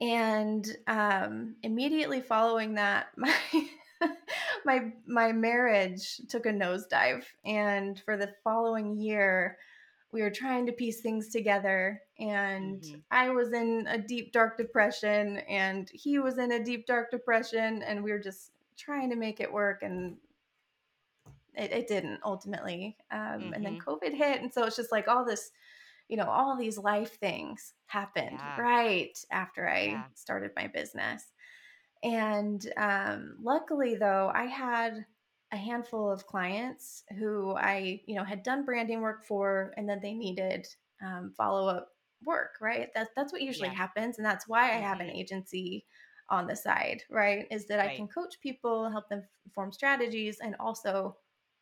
And 0.02 0.78
um, 0.88 1.56
immediately 1.63 2.22
following 2.22 2.76
that, 2.76 3.08
my 3.18 3.34
my 4.66 4.92
my 5.08 5.32
marriage 5.32 6.22
took 6.30 6.46
a 6.46 6.50
nosedive 6.50 7.24
and 7.46 8.00
for 8.00 8.18
the 8.18 8.34
following 8.44 8.98
year 8.98 9.58
we 10.13 10.21
were 10.21 10.30
trying 10.30 10.65
to 10.65 10.71
piece 10.71 11.02
things 11.02 11.30
together 11.30 12.02
and 12.19 12.82
mm-hmm. 12.82 12.99
i 13.12 13.30
was 13.30 13.52
in 13.52 13.86
a 13.89 13.97
deep 13.97 14.32
dark 14.32 14.58
depression 14.58 15.38
and 15.49 15.89
he 15.93 16.19
was 16.19 16.38
in 16.38 16.52
a 16.54 16.63
deep 16.63 16.86
dark 16.86 17.12
depression 17.12 17.82
and 17.84 18.04
we 18.04 18.12
were 18.12 18.19
just 18.19 18.52
trying 18.78 19.10
to 19.10 19.15
make 19.15 19.39
it 19.39 19.52
work 19.52 19.82
and 19.82 20.15
it, 21.56 21.71
it 21.71 21.88
didn't 21.88 22.19
ultimately 22.23 22.95
um, 23.12 23.19
mm-hmm. 23.19 23.54
and 23.54 23.65
then 23.65 23.78
mm-hmm. 23.78 23.89
covid 23.89 24.13
hit 24.13 24.41
and 24.41 24.54
so 24.54 24.63
it's 24.63 24.76
just 24.76 24.91
like 24.91 25.08
all 25.08 25.26
this 25.26 25.52
you 26.08 26.17
know 26.17 26.30
all 26.30 26.56
these 26.56 26.78
life 26.78 27.17
things 27.19 27.73
happened 27.88 28.38
yeah. 28.39 28.62
right 28.62 29.17
after 29.32 29.67
i 29.67 29.84
yeah. 29.84 30.04
started 30.13 30.52
my 30.56 30.67
business 30.67 31.26
and 32.04 32.69
um, 32.76 33.38
luckily, 33.41 33.95
though, 33.95 34.30
I 34.34 34.43
had 34.43 35.06
a 35.54 35.58
handful 35.58 36.12
of 36.12 36.28
clients 36.28 37.04
who 37.18 37.56
I, 37.56 38.02
you 38.06 38.16
know, 38.16 38.24
had 38.24 38.44
done 38.44 38.66
branding 38.66 39.02
work 39.02 39.24
for, 39.26 39.74
and 39.78 39.88
then 39.88 40.00
they 40.02 40.13
needed 40.13 40.68
um, 41.02 41.32
follow 41.38 41.68
up 41.70 41.89
work. 42.26 42.56
Right? 42.60 42.89
That's 42.94 43.12
that's 43.16 43.32
what 43.32 43.42
usually 43.42 43.70
yeah. 43.70 43.76
happens, 43.76 44.18
and 44.18 44.26
that's 44.26 44.48
why 44.48 44.63
I 44.63 44.80
have 44.82 45.00
an 45.00 45.08
mm-hmm. 45.08 45.18
agency 45.18 45.86
on 46.30 46.48
the 46.48 46.56
side. 46.56 47.04
Right? 47.10 47.48
Is 47.52 47.68
that 47.68 47.78
right. 47.78 47.92
I 47.92 47.96
can 47.96 48.08
coach 48.08 48.36
people, 48.42 48.89
help 48.89 49.08
them 49.08 49.24
form 49.54 49.72
strategies, 49.72 50.39
and 50.44 50.56
also 50.60 51.16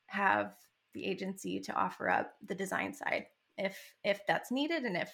have 0.07 0.53
the 0.93 1.05
agency 1.05 1.59
to 1.59 1.73
offer 1.73 2.09
up 2.09 2.33
the 2.47 2.55
design 2.55 2.93
side 2.93 3.27
if 3.57 3.77
if 4.03 4.25
that's 4.27 4.51
needed 4.51 4.83
and 4.83 4.97
if 4.97 5.11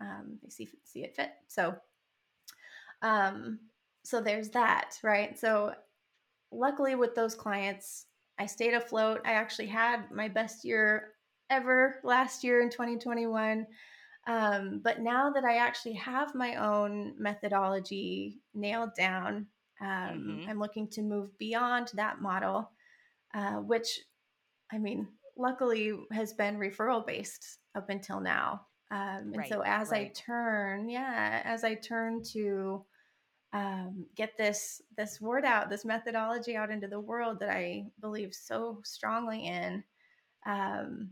um, 0.00 0.38
they 0.42 0.48
see 0.48 0.68
see 0.84 1.02
it 1.04 1.16
fit. 1.16 1.32
So 1.48 1.74
um, 3.02 3.58
so 4.02 4.20
there's 4.20 4.50
that, 4.50 4.98
right? 5.02 5.38
So 5.38 5.74
luckily 6.54 6.94
with 6.94 7.14
those 7.14 7.34
clients, 7.34 8.06
I 8.38 8.46
stayed 8.46 8.74
afloat. 8.74 9.20
I 9.24 9.32
actually 9.32 9.66
had 9.66 10.10
my 10.10 10.28
best 10.28 10.64
year 10.64 11.12
ever 11.50 12.00
last 12.02 12.42
year 12.42 12.62
in 12.62 12.70
2021. 12.70 13.66
Um, 14.26 14.80
but 14.82 15.00
now 15.00 15.30
that 15.30 15.44
I 15.44 15.56
actually 15.56 15.94
have 15.94 16.34
my 16.34 16.56
own 16.56 17.14
methodology 17.18 18.40
nailed 18.54 18.94
down, 18.94 19.46
um, 19.80 19.88
mm-hmm. 19.88 20.50
I'm 20.50 20.58
looking 20.58 20.88
to 20.88 21.02
move 21.02 21.36
beyond 21.38 21.90
that 21.94 22.22
model, 22.22 22.70
uh, 23.34 23.56
which, 23.56 24.00
I 24.72 24.78
mean, 24.78 25.08
luckily 25.36 25.92
has 26.12 26.32
been 26.32 26.56
referral 26.58 27.06
based 27.06 27.58
up 27.74 27.90
until 27.90 28.20
now. 28.20 28.62
Um, 28.90 29.32
and 29.32 29.38
right, 29.38 29.48
so 29.48 29.62
as 29.62 29.90
right. 29.90 30.06
I 30.06 30.12
turn, 30.14 30.88
yeah, 30.88 31.42
as 31.44 31.64
I 31.64 31.74
turn 31.74 32.22
to 32.32 32.84
um, 33.54 34.04
get 34.16 34.36
this 34.36 34.82
this 34.98 35.20
word 35.20 35.44
out, 35.44 35.70
this 35.70 35.84
methodology 35.84 36.56
out 36.56 36.70
into 36.70 36.88
the 36.88 37.00
world 37.00 37.38
that 37.40 37.50
I 37.50 37.86
believe 38.00 38.34
so 38.34 38.80
strongly 38.84 39.46
in. 39.46 39.82
Um, 40.44 41.10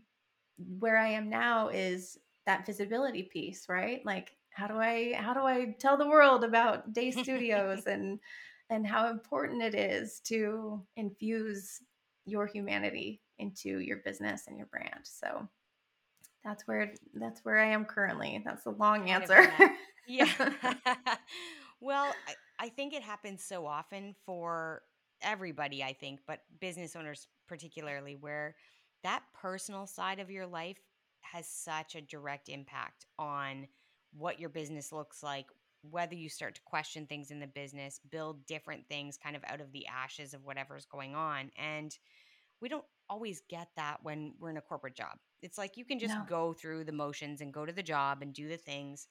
where 0.79 0.99
I 0.99 1.09
am 1.09 1.31
now 1.31 1.69
is 1.69 2.19
that 2.45 2.67
visibility 2.67 3.23
piece, 3.23 3.69
right? 3.69 4.05
Like, 4.05 4.37
how 4.51 4.67
do 4.67 4.75
I 4.75 5.15
how 5.17 5.33
do 5.33 5.41
I 5.41 5.77
tell 5.79 5.97
the 5.97 6.09
world 6.09 6.43
about 6.43 6.93
Day 6.93 7.13
Studios 7.13 7.85
and 7.87 8.19
and 8.69 8.87
how 8.87 9.09
important 9.09 9.63
it 9.63 9.77
is 9.77 10.21
to 10.25 10.83
infuse 10.97 11.81
your 12.25 12.47
humanity 12.47 13.21
into 13.39 13.79
your 13.79 13.99
business 13.99 14.45
and 14.49 14.57
your 14.57 14.67
brand. 14.67 15.01
So 15.05 15.49
that's 16.45 16.67
where 16.67 16.93
that's 17.15 17.45
where 17.45 17.59
I 17.59 17.67
am 17.67 17.85
currently. 17.85 18.43
That's 18.45 18.67
a 18.67 18.71
long 18.71 19.11
answer. 19.11 19.49
Yeah. 20.09 20.29
Well, 21.83 22.15
I, 22.29 22.67
I 22.67 22.69
think 22.69 22.95
it 22.95 23.03
happens 23.03 23.43
so 23.43 23.67
often 23.67 24.15
for 24.25 24.83
everybody, 25.21 25.83
I 25.83 25.93
think, 25.93 26.21
but 26.29 26.43
business 26.61 26.95
owners 26.95 27.27
particularly, 27.49 28.15
where 28.15 28.55
that 29.03 29.25
personal 29.35 29.89
side 29.89 30.21
of 30.21 30.31
your 30.31 30.47
life 30.47 30.79
has 31.23 31.49
such 31.49 31.97
a 31.97 32.01
direct 32.01 32.49
impact 32.49 33.07
on 33.19 33.67
what 34.13 34.39
your 34.39 34.49
business 34.49 34.93
looks 34.93 35.25
like, 35.25 35.47
whether 35.91 36.15
you 36.15 36.29
start 36.29 36.55
to 36.55 36.61
question 36.65 37.05
things 37.07 37.33
in 37.33 37.41
the 37.41 37.49
business, 37.49 37.99
build 38.11 38.47
different 38.47 38.87
things 38.89 39.19
kind 39.21 39.35
of 39.35 39.43
out 39.49 39.61
of 39.61 39.73
the 39.73 39.87
ashes 39.89 40.35
of 40.35 40.45
whatever's 40.45 40.87
going 40.87 41.17
on. 41.17 41.51
And 41.59 41.97
we 42.61 42.69
don't 42.69 42.85
always 43.11 43.43
get 43.51 43.69
that 43.77 43.99
when 44.05 44.35
we're 44.39 44.51
in 44.51 44.57
a 44.57 44.63
corporate 44.63 44.95
job. 44.95 45.19
It's 45.43 45.59
like 45.59 45.77
you 45.77 45.85
can 45.85 45.99
just 45.99 46.15
no. 46.15 46.25
go 46.29 46.53
through 46.53 46.85
the 46.85 46.93
motions 46.93 47.41
and 47.41 47.53
go 47.53 47.67
to 47.67 47.73
the 47.73 47.83
job 47.83 48.23
and 48.23 48.33
do 48.33 48.49
the 48.49 48.57
things, 48.57 49.09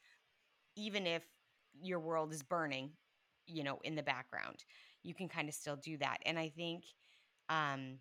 even 0.78 1.06
if 1.06 1.24
your 1.80 2.00
world 2.00 2.34
is 2.34 2.44
burning, 2.44 2.92
you 3.48 3.64
know, 3.64 3.80
in 3.84 3.96
the 3.96 4.04
background. 4.04 4.64
You 5.04 5.14
can 5.14 5.28
kind 5.30 5.50
of 5.50 5.56
still 5.56 5.76
do 5.76 5.98
that. 5.98 6.18
And 6.26 6.38
I 6.38 6.50
think 6.50 6.84
um 7.50 8.00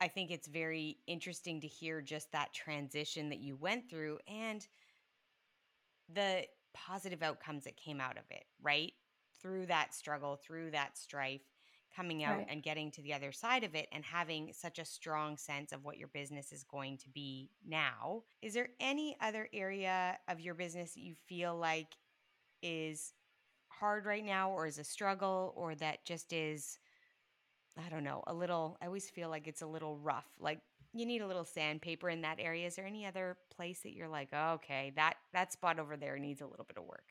I 0.00 0.08
think 0.08 0.30
it's 0.30 0.46
very 0.46 0.98
interesting 1.06 1.60
to 1.62 1.66
hear 1.66 2.02
just 2.02 2.30
that 2.32 2.52
transition 2.52 3.30
that 3.30 3.38
you 3.38 3.56
went 3.56 3.88
through 3.88 4.18
and 4.28 4.66
the 6.12 6.44
positive 6.74 7.22
outcomes 7.22 7.64
that 7.64 7.76
came 7.76 8.00
out 8.00 8.18
of 8.18 8.24
it, 8.30 8.44
right? 8.62 8.92
Through 9.40 9.66
that 9.66 9.94
struggle, 9.94 10.36
through 10.36 10.72
that 10.72 10.98
strife, 10.98 11.40
coming 11.96 12.22
out 12.22 12.38
right. 12.38 12.46
and 12.50 12.62
getting 12.62 12.90
to 12.92 13.02
the 13.02 13.14
other 13.14 13.32
side 13.32 13.64
of 13.64 13.74
it 13.74 13.88
and 13.92 14.04
having 14.04 14.52
such 14.52 14.78
a 14.78 14.84
strong 14.84 15.36
sense 15.36 15.72
of 15.72 15.84
what 15.84 15.96
your 15.96 16.08
business 16.08 16.52
is 16.52 16.62
going 16.64 16.98
to 16.98 17.08
be 17.08 17.50
now. 17.66 18.22
Is 18.42 18.54
there 18.54 18.68
any 18.80 19.16
other 19.20 19.48
area 19.52 20.18
of 20.28 20.40
your 20.40 20.54
business 20.54 20.92
that 20.94 21.00
you 21.00 21.14
feel 21.14 21.56
like 21.56 21.94
is 22.62 23.14
hard 23.68 24.04
right 24.06 24.24
now 24.24 24.50
or 24.50 24.66
is 24.66 24.78
a 24.78 24.84
struggle 24.84 25.52
or 25.56 25.74
that 25.76 26.04
just 26.04 26.32
is 26.32 26.78
I 27.78 27.90
don't 27.90 28.04
know, 28.04 28.24
a 28.26 28.32
little 28.32 28.78
I 28.80 28.86
always 28.86 29.10
feel 29.10 29.28
like 29.28 29.46
it's 29.46 29.62
a 29.62 29.66
little 29.66 29.98
rough. 29.98 30.26
Like 30.38 30.60
you 30.94 31.04
need 31.04 31.20
a 31.20 31.26
little 31.26 31.44
sandpaper 31.44 32.08
in 32.08 32.22
that 32.22 32.38
area. 32.40 32.66
Is 32.66 32.76
there 32.76 32.86
any 32.86 33.04
other 33.04 33.36
place 33.54 33.80
that 33.80 33.92
you're 33.92 34.08
like, 34.08 34.28
oh, 34.32 34.54
okay, 34.54 34.92
that 34.96 35.14
that 35.32 35.52
spot 35.52 35.78
over 35.78 35.96
there 35.96 36.18
needs 36.18 36.40
a 36.40 36.46
little 36.46 36.64
bit 36.64 36.78
of 36.78 36.84
work? 36.84 37.04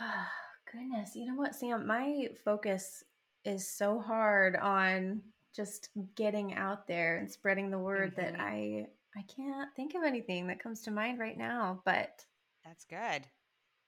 Oh, 0.00 0.26
goodness. 0.72 1.14
You 1.14 1.26
know 1.26 1.36
what, 1.36 1.54
Sam? 1.54 1.86
My 1.86 2.26
focus 2.44 3.04
is 3.48 3.66
so 3.66 3.98
hard 3.98 4.56
on 4.56 5.22
just 5.56 5.88
getting 6.14 6.54
out 6.54 6.86
there 6.86 7.16
and 7.16 7.30
spreading 7.30 7.70
the 7.70 7.78
word 7.78 8.14
mm-hmm. 8.14 8.36
that 8.36 8.40
I 8.40 8.86
I 9.16 9.22
can't 9.22 9.68
think 9.74 9.94
of 9.94 10.04
anything 10.04 10.46
that 10.48 10.62
comes 10.62 10.82
to 10.82 10.90
mind 10.90 11.18
right 11.18 11.36
now, 11.36 11.80
but 11.84 12.24
that's 12.64 12.84
good. 12.84 13.26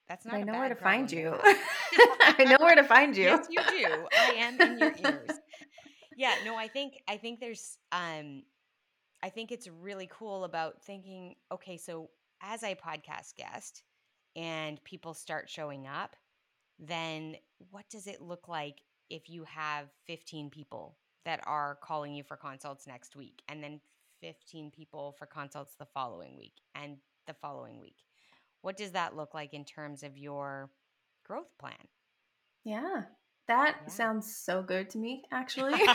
That's 0.09 0.25
not. 0.25 0.35
I 0.35 0.43
know 0.43 0.55
where 0.55 0.69
to 0.69 0.75
find 0.75 1.13
you. 1.13 1.37
I 1.43 2.45
know 2.49 2.57
where 2.59 2.75
to 2.75 2.83
find 2.83 3.17
you. 3.17 3.25
Yes, 3.25 3.47
you 3.49 3.61
do. 3.69 4.07
I 4.19 4.33
am 4.39 4.61
in 4.61 4.79
your 4.79 4.95
ears. 4.99 5.31
Yeah, 6.17 6.35
no, 6.45 6.55
I 6.55 6.69
think 6.69 7.01
I 7.09 7.17
think 7.17 7.41
there's 7.41 7.79
um 7.93 8.43
I 9.23 9.31
think 9.31 9.53
it's 9.53 9.69
really 9.69 10.07
cool 10.13 10.45
about 10.45 10.83
thinking, 10.83 11.35
okay, 11.51 11.79
so 11.79 12.11
as 12.43 12.63
I 12.63 12.75
podcast 12.75 13.37
guest 13.37 13.85
and 14.37 14.83
people 14.85 15.15
start 15.15 15.49
showing 15.49 15.87
up, 15.87 16.17
then 16.79 17.37
what 17.71 17.89
does 17.89 18.07
it 18.07 18.21
look 18.21 18.49
like 18.49 18.83
if 19.11 19.29
you 19.29 19.45
have 19.45 19.89
15 20.07 20.51
people 20.51 20.97
that 21.25 21.41
are 21.47 21.79
calling 21.83 22.15
you 22.15 22.23
for 22.23 22.37
consults 22.37 22.87
next 22.87 23.17
week 23.17 23.43
and 23.49 23.63
then 23.63 23.81
15 24.21 24.71
people 24.71 25.15
for 25.19 25.27
consults 25.27 25.75
the 25.79 25.87
following 25.93 26.37
week 26.37 26.55
and 26.75 26.97
the 27.27 27.35
following 27.35 27.81
week. 27.81 27.97
What 28.63 28.77
does 28.77 28.93
that 28.93 29.17
look 29.17 29.35
like 29.35 29.55
in 29.55 29.65
terms 29.65 30.03
of 30.03 30.17
your 30.17 30.71
growth 31.25 31.57
plan? 31.59 31.89
Yeah 32.65 33.03
that 33.51 33.77
yeah. 33.83 33.93
sounds 33.93 34.37
so 34.37 34.63
good 34.63 34.89
to 34.91 34.99
me 34.99 35.25
actually. 35.33 35.75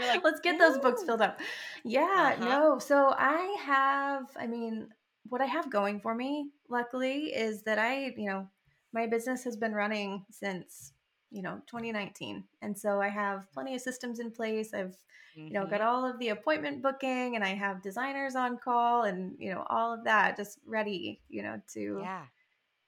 Like, 0.00 0.24
let's 0.24 0.40
get 0.40 0.58
those 0.58 0.78
books 0.78 1.02
filled 1.02 1.20
up. 1.20 1.38
Yeah 1.84 2.36
uh-huh. 2.38 2.44
no 2.44 2.78
so 2.78 3.14
i 3.16 3.56
have 3.64 4.24
i 4.36 4.46
mean 4.46 4.88
what 5.28 5.40
i 5.40 5.46
have 5.46 5.70
going 5.70 6.00
for 6.00 6.14
me 6.14 6.50
luckily 6.68 7.26
is 7.26 7.62
that 7.64 7.78
i 7.78 8.12
you 8.16 8.26
know 8.26 8.48
my 8.92 9.06
business 9.06 9.44
has 9.44 9.56
been 9.56 9.72
running 9.72 10.24
since 10.30 10.92
you 11.32 11.42
know 11.42 11.60
2019 11.66 12.44
and 12.60 12.78
so 12.78 13.00
i 13.00 13.08
have 13.08 13.50
plenty 13.52 13.74
of 13.74 13.80
systems 13.80 14.20
in 14.20 14.30
place 14.30 14.72
i've 14.74 14.96
mm-hmm. 15.36 15.46
you 15.46 15.52
know 15.52 15.66
got 15.66 15.80
all 15.80 16.04
of 16.08 16.18
the 16.18 16.28
appointment 16.28 16.82
booking 16.82 17.34
and 17.34 17.42
i 17.42 17.54
have 17.54 17.82
designers 17.82 18.36
on 18.36 18.58
call 18.58 19.04
and 19.04 19.34
you 19.38 19.50
know 19.52 19.64
all 19.70 19.92
of 19.92 20.04
that 20.04 20.36
just 20.36 20.58
ready 20.66 21.20
you 21.28 21.42
know 21.42 21.60
to 21.72 21.98
yeah 22.00 22.24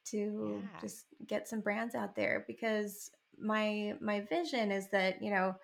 to 0.04 0.62
Yeah. 0.62 0.80
just 0.80 1.06
get 1.26 1.48
some 1.48 1.60
brands 1.60 1.94
out 1.94 2.14
there 2.14 2.44
because 2.46 3.10
my 3.38 3.94
my 4.00 4.20
vision 4.20 4.70
is 4.70 4.88
that 4.90 5.22
you 5.22 5.30
know 5.30 5.56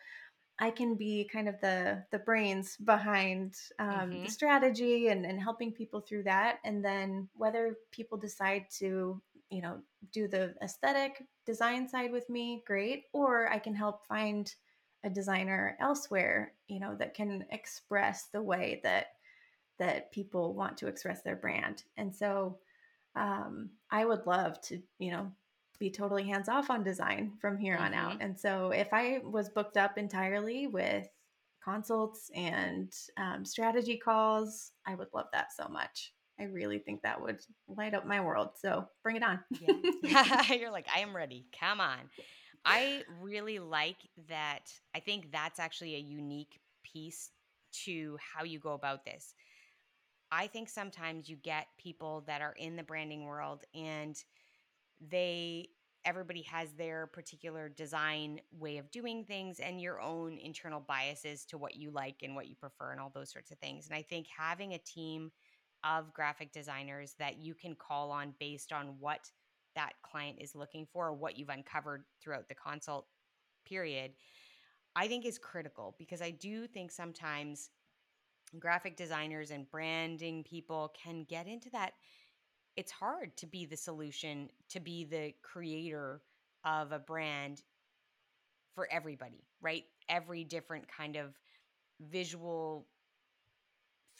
I 0.63 0.71
can 0.71 0.95
be 0.95 1.25
kind 1.33 1.49
of 1.49 1.59
the 1.63 2.05
the 2.11 2.19
brains 2.19 2.77
behind 2.77 3.55
um, 3.79 4.11
Mhm. 4.11 4.25
the 4.25 4.31
strategy 4.31 5.09
and, 5.09 5.25
and 5.25 5.41
helping 5.41 5.73
people 5.73 6.01
through 6.03 6.25
that. 6.25 6.59
And 6.65 6.85
then 6.85 7.31
whether 7.35 7.79
people 7.91 8.19
decide 8.19 8.67
to, 8.79 9.23
you 9.51 9.63
know, 9.63 9.81
do 10.13 10.29
the 10.29 10.55
aesthetic 10.63 11.25
design 11.45 11.89
side 11.89 12.13
with 12.13 12.29
me, 12.31 12.63
great. 12.67 13.05
Or 13.13 13.49
I 13.53 13.59
can 13.59 13.75
help 13.75 14.07
find 14.07 14.53
a 15.05 15.11
designer 15.11 15.77
elsewhere, 15.81 16.55
you 16.69 16.81
know, 16.81 16.95
that 16.97 17.15
can 17.15 17.45
express 17.51 18.27
the 18.33 18.43
way 18.43 18.81
that 18.85 19.07
that 19.79 20.13
people 20.13 20.55
want 20.55 20.77
to 20.79 20.87
express 20.89 21.23
their 21.23 21.37
brand. 21.37 21.85
And 21.97 22.15
so 22.15 22.59
um, 23.17 23.71
I 23.91 24.05
would 24.05 24.27
love 24.27 24.61
to, 24.63 24.83
you 24.99 25.11
know, 25.11 25.33
be 25.79 25.91
totally 25.91 26.25
hands 26.25 26.49
off 26.49 26.71
on 26.71 26.83
design 26.83 27.33
from 27.41 27.57
here 27.57 27.77
on 27.77 27.95
out. 27.95 28.19
Mhm. 28.19 28.25
And 28.25 28.39
so 28.39 28.71
if 28.71 28.93
I 28.93 29.19
was 29.25 29.49
booked 29.49 29.79
up 29.79 29.97
entirely 29.97 30.67
with 30.67 31.09
consults 31.65 32.31
and 32.35 32.95
um, 33.17 33.45
strategy 33.45 33.97
calls, 33.97 34.73
I 34.87 34.95
would 34.95 35.09
love 35.15 35.29
that 35.33 35.53
so 35.53 35.67
much. 35.69 36.13
I 36.41 36.45
really 36.45 36.79
think 36.79 37.03
that 37.03 37.21
would 37.21 37.41
light 37.69 37.95
up 37.95 38.07
my 38.07 38.21
world. 38.21 38.51
So 38.61 38.87
bring 39.03 39.17
it 39.17 39.23
on. 39.23 39.41
Yeah. 40.03 40.43
You're 40.59 40.71
like, 40.71 40.87
I 40.95 41.01
am 41.01 41.15
ready. 41.15 41.47
Come 41.59 41.81
on. 41.81 41.99
I 42.65 43.03
really 43.21 43.59
like 43.59 43.97
that. 44.29 44.73
I 44.95 45.01
think 45.01 45.31
that's 45.33 45.59
actually 45.59 45.95
a 45.97 45.99
unique 45.99 46.61
piece 46.83 47.31
to 47.85 48.17
how 48.19 48.45
you 48.45 48.59
go 48.59 48.73
about 48.73 49.05
this. 49.05 49.35
I 50.33 50.47
think 50.47 50.69
sometimes 50.69 51.29
you 51.29 51.37
get 51.37 51.67
people 51.79 52.23
that 52.27 52.41
are 52.41 52.55
in 52.57 52.77
the 52.77 52.83
branding 52.83 53.25
world 53.25 53.65
and 53.75 54.17
they 55.11 55.69
everybody 56.05 56.43
has 56.43 56.73
their 56.73 57.07
particular 57.07 57.69
design 57.69 58.41
way 58.59 58.79
of 58.79 58.91
doing 58.91 59.23
things 59.25 59.61
and 59.61 59.81
your 59.81 60.01
own 60.01 60.39
internal 60.39 60.81
biases 60.81 61.45
to 61.45 61.59
what 61.59 61.77
you 61.77 61.91
like 61.91 62.17
and 62.23 62.35
what 62.35 62.49
you 62.49 62.57
prefer 62.57 62.91
and 62.93 63.01
all 63.01 63.11
those 63.15 63.31
sorts 63.31 63.51
of 63.51 63.59
things. 63.59 63.87
And 63.87 63.95
I 63.95 64.01
think 64.01 64.27
having 64.35 64.73
a 64.73 64.79
team 64.79 65.31
of 65.85 66.13
graphic 66.13 66.53
designers 66.53 67.15
that 67.19 67.39
you 67.39 67.55
can 67.55 67.75
call 67.75 68.11
on 68.11 68.35
based 68.39 68.73
on 68.73 68.97
what 68.99 69.31
that 69.75 69.93
client 70.03 70.39
is 70.41 70.55
looking 70.55 70.87
for 70.93 71.09
or 71.09 71.15
what 71.15 71.39
you've 71.39 71.49
uncovered 71.49 72.05
throughout 72.23 72.49
the 72.49 72.55
consult 72.55 73.07
period, 73.67 74.13
I 74.97 75.09
think 75.09 75.25
is 75.25 75.39
critical 75.39 75.95
because 75.99 76.21
I 76.21 76.31
do 76.31 76.67
think 76.67 76.91
sometimes 76.91 77.71
graphic 78.59 78.97
designers 78.97 79.51
and 79.51 79.71
branding 79.71 80.43
people 80.43 80.93
can 81.03 81.25
get 81.25 81.47
into 81.47 81.71
that 81.71 81.93
it's 82.77 82.91
hard 82.91 83.37
to 83.37 83.47
be 83.47 83.65
the 83.65 83.77
solution 83.77 84.49
to 84.71 84.81
be 84.81 85.05
the 85.05 85.33
creator 85.43 86.21
of 86.65 86.91
a 86.91 86.99
brand 86.99 87.63
for 88.75 88.89
everybody 88.91 89.45
right? 89.61 89.85
Every 90.09 90.45
different 90.45 90.87
kind 90.89 91.17
of 91.17 91.39
visual 92.01 92.87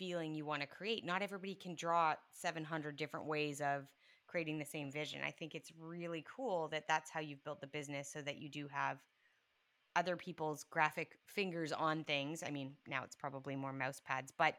feeling 0.01 0.35
you 0.35 0.47
want 0.47 0.63
to 0.63 0.67
create 0.67 1.05
not 1.05 1.21
everybody 1.21 1.55
can 1.55 1.75
draw 1.75 2.15
700 2.33 2.97
different 2.97 3.27
ways 3.27 3.61
of 3.61 3.87
creating 4.27 4.59
the 4.59 4.65
same 4.65 4.91
vision 4.91 5.21
i 5.23 5.31
think 5.31 5.55
it's 5.55 5.71
really 5.79 6.25
cool 6.35 6.69
that 6.69 6.89
that's 6.89 7.11
how 7.11 7.21
you've 7.21 7.45
built 7.45 7.61
the 7.61 7.67
business 7.67 8.11
so 8.11 8.23
that 8.23 8.39
you 8.39 8.49
do 8.49 8.67
have 8.73 8.97
other 9.95 10.17
people's 10.17 10.65
graphic 10.65 11.19
fingers 11.27 11.71
on 11.71 12.03
things 12.05 12.43
i 12.47 12.51
mean 12.51 12.73
now 12.89 13.05
it's 13.05 13.15
probably 13.15 13.55
more 13.55 13.75
mouse 13.75 14.01
pads 14.03 14.33
but 14.39 14.55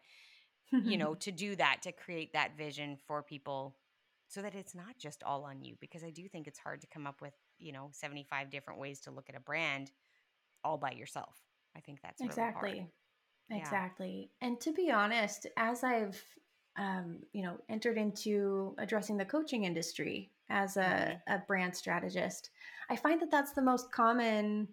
you 0.84 0.96
know 0.96 1.16
to 1.26 1.32
do 1.32 1.56
that 1.56 1.78
to 1.82 1.92
create 1.92 2.34
that 2.34 2.56
vision 2.56 2.96
for 3.08 3.24
people 3.24 3.76
so 4.28 4.44
that 4.44 4.54
it's 4.54 4.76
not 4.76 4.96
just 5.00 5.24
all 5.24 5.44
on 5.44 5.64
you 5.64 5.76
because 5.82 6.04
i 6.04 6.12
do 6.12 6.28
think 6.28 6.48
it's 6.48 6.60
hard 6.60 6.80
to 6.82 6.88
come 6.88 7.08
up 7.08 7.20
with 7.20 7.34
you 7.58 7.72
know 7.72 7.90
75 7.94 8.52
different 8.52 8.80
ways 8.80 9.00
to 9.02 9.12
look 9.12 9.28
at 9.28 9.36
a 9.36 9.40
brand 9.40 9.92
all 10.64 10.78
by 10.78 10.92
yourself 10.92 11.40
i 11.76 11.80
think 11.80 12.00
that's 12.04 12.22
really 12.22 12.30
exactly. 12.30 12.78
hard. 12.78 12.90
Yeah. 13.52 13.80
Exactly. 13.80 14.32
And 14.42 14.60
to 14.62 14.72
be 14.72 14.92
honest, 14.92 15.48
as 15.58 15.84
I've 15.84 16.24
um, 16.78 17.24
you 17.34 17.44
know, 17.44 17.60
entered 17.68 17.98
into 17.98 18.76
addressing 18.78 19.18
the 19.18 19.26
coaching 19.26 19.66
industry 19.66 20.32
as 20.50 20.78
a, 20.78 21.18
Mhm. 21.18 21.22
a 21.28 21.40
brand 21.40 21.76
strategist, 21.76 22.50
I 22.90 22.96
find 22.96 23.22
that 23.22 23.30
that's 23.30 23.52
the 23.54 23.62
most 23.62 23.92
common 23.92 24.70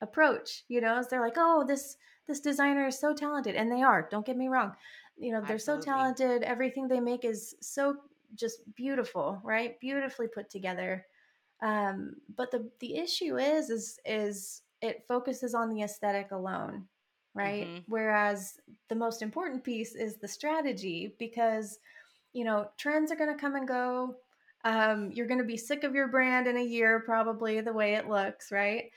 approach. 0.00 0.64
You 0.68 0.80
know, 0.80 0.98
is 0.98 1.08
they're 1.08 1.20
like, 1.20 1.34
"Oh, 1.36 1.64
this 1.66 1.98
this 2.26 2.40
designer 2.40 2.86
is 2.86 2.98
so 2.98 3.14
talented," 3.14 3.56
and 3.56 3.70
they 3.70 3.82
are. 3.82 4.08
Don't 4.10 4.24
get 4.26 4.38
me 4.38 4.48
wrong. 4.48 4.74
You 5.18 5.32
know, 5.32 5.44
they're 5.44 5.58
so 5.58 5.78
talented. 5.78 6.42
Everything 6.42 6.88
they 6.88 7.00
make 7.00 7.24
is 7.26 7.54
so 7.60 7.98
just 8.34 8.74
beautiful, 8.74 9.40
right? 9.44 9.78
Beautifully 9.80 10.28
put 10.28 10.48
together. 10.50 11.06
Um, 11.60 12.16
but 12.28 12.50
the 12.50 12.70
the 12.80 12.96
issue 12.96 13.38
is 13.38 13.70
is 13.70 14.00
is 14.04 14.62
it 14.80 15.06
focuses 15.06 15.54
on 15.54 15.70
the 15.70 15.82
aesthetic 15.82 16.30
alone, 16.32 16.88
right? 17.34 17.68
Mhm. 17.68 17.84
Whereas 17.86 18.60
the 18.88 18.94
most 18.96 19.22
important 19.22 19.64
piece 19.64 19.94
is 19.94 20.16
the 20.18 20.28
strategy 20.28 21.14
because 21.18 21.78
you 22.32 22.44
know 22.44 22.70
trends 22.78 23.12
are 23.12 23.16
going 23.16 23.32
to 23.34 23.40
come 23.40 23.56
and 23.56 23.68
go. 23.68 24.16
Um, 24.64 25.12
you're 25.12 25.26
going 25.26 25.40
to 25.40 25.44
be 25.44 25.58
sick 25.58 25.84
of 25.84 25.94
your 25.94 26.08
brand 26.08 26.46
in 26.46 26.56
a 26.56 26.64
year, 26.64 27.00
probably 27.00 27.60
the 27.60 27.72
way 27.74 27.94
it 27.94 28.08
looks, 28.08 28.50
right? 28.50 28.90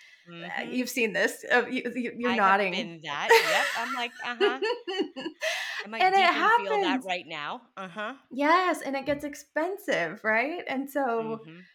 Uh, 0.57 0.63
Mhm. 0.63 0.71
You've 0.71 0.89
seen 0.89 1.13
this. 1.13 1.43
Uh, 1.51 1.65
you, 1.67 1.83
I 2.25 2.35
nodding. 2.35 2.71
been 2.71 3.01
that 3.03 3.33
yep 3.39 3.67
i'm 3.75 3.93
like 3.93 4.13
uh-huh 4.23 4.59
i 5.83 5.87
might 5.87 6.05
And 6.05 6.15
it 6.15 6.25
deeply 6.25 6.47
feel 6.49 6.79
that 6.79 6.99
happens. 6.99 7.05
right 7.05 7.25
now 7.27 7.61
uh-huh 7.77 8.15
yes, 8.29 8.81
and 8.81 8.95
it 8.95 9.05
gets 9.05 9.23
expensive, 9.23 10.23
right? 10.23 10.63
And 10.67 10.89
so 10.89 11.45
Mhm. 11.45 11.67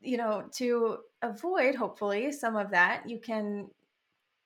you 0.00 0.16
know, 0.16 0.48
to 0.52 0.98
avoid 1.22 1.74
hopefully 1.74 2.32
some 2.32 2.56
of 2.56 2.70
that, 2.70 3.08
you 3.08 3.18
can 3.20 3.70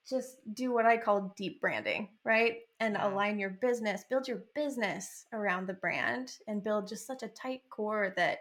just 0.08 0.38
do 0.54 0.72
what 0.72 0.86
I 0.86 0.96
call 0.96 1.32
deep 1.36 1.60
branding, 1.60 2.08
right? 2.24 2.58
And 2.80 2.96
Yeah. 2.96 2.98
align 2.98 3.38
your 3.38 3.50
business, 3.50 4.04
build 4.08 4.28
your 4.28 4.44
business 4.54 5.26
around 5.32 5.66
the 5.66 5.74
brand 5.74 6.38
and 6.48 6.64
build 6.64 6.88
just 6.88 7.06
such 7.06 7.22
a 7.22 7.28
tight 7.28 7.62
core 7.70 8.12
that, 8.16 8.40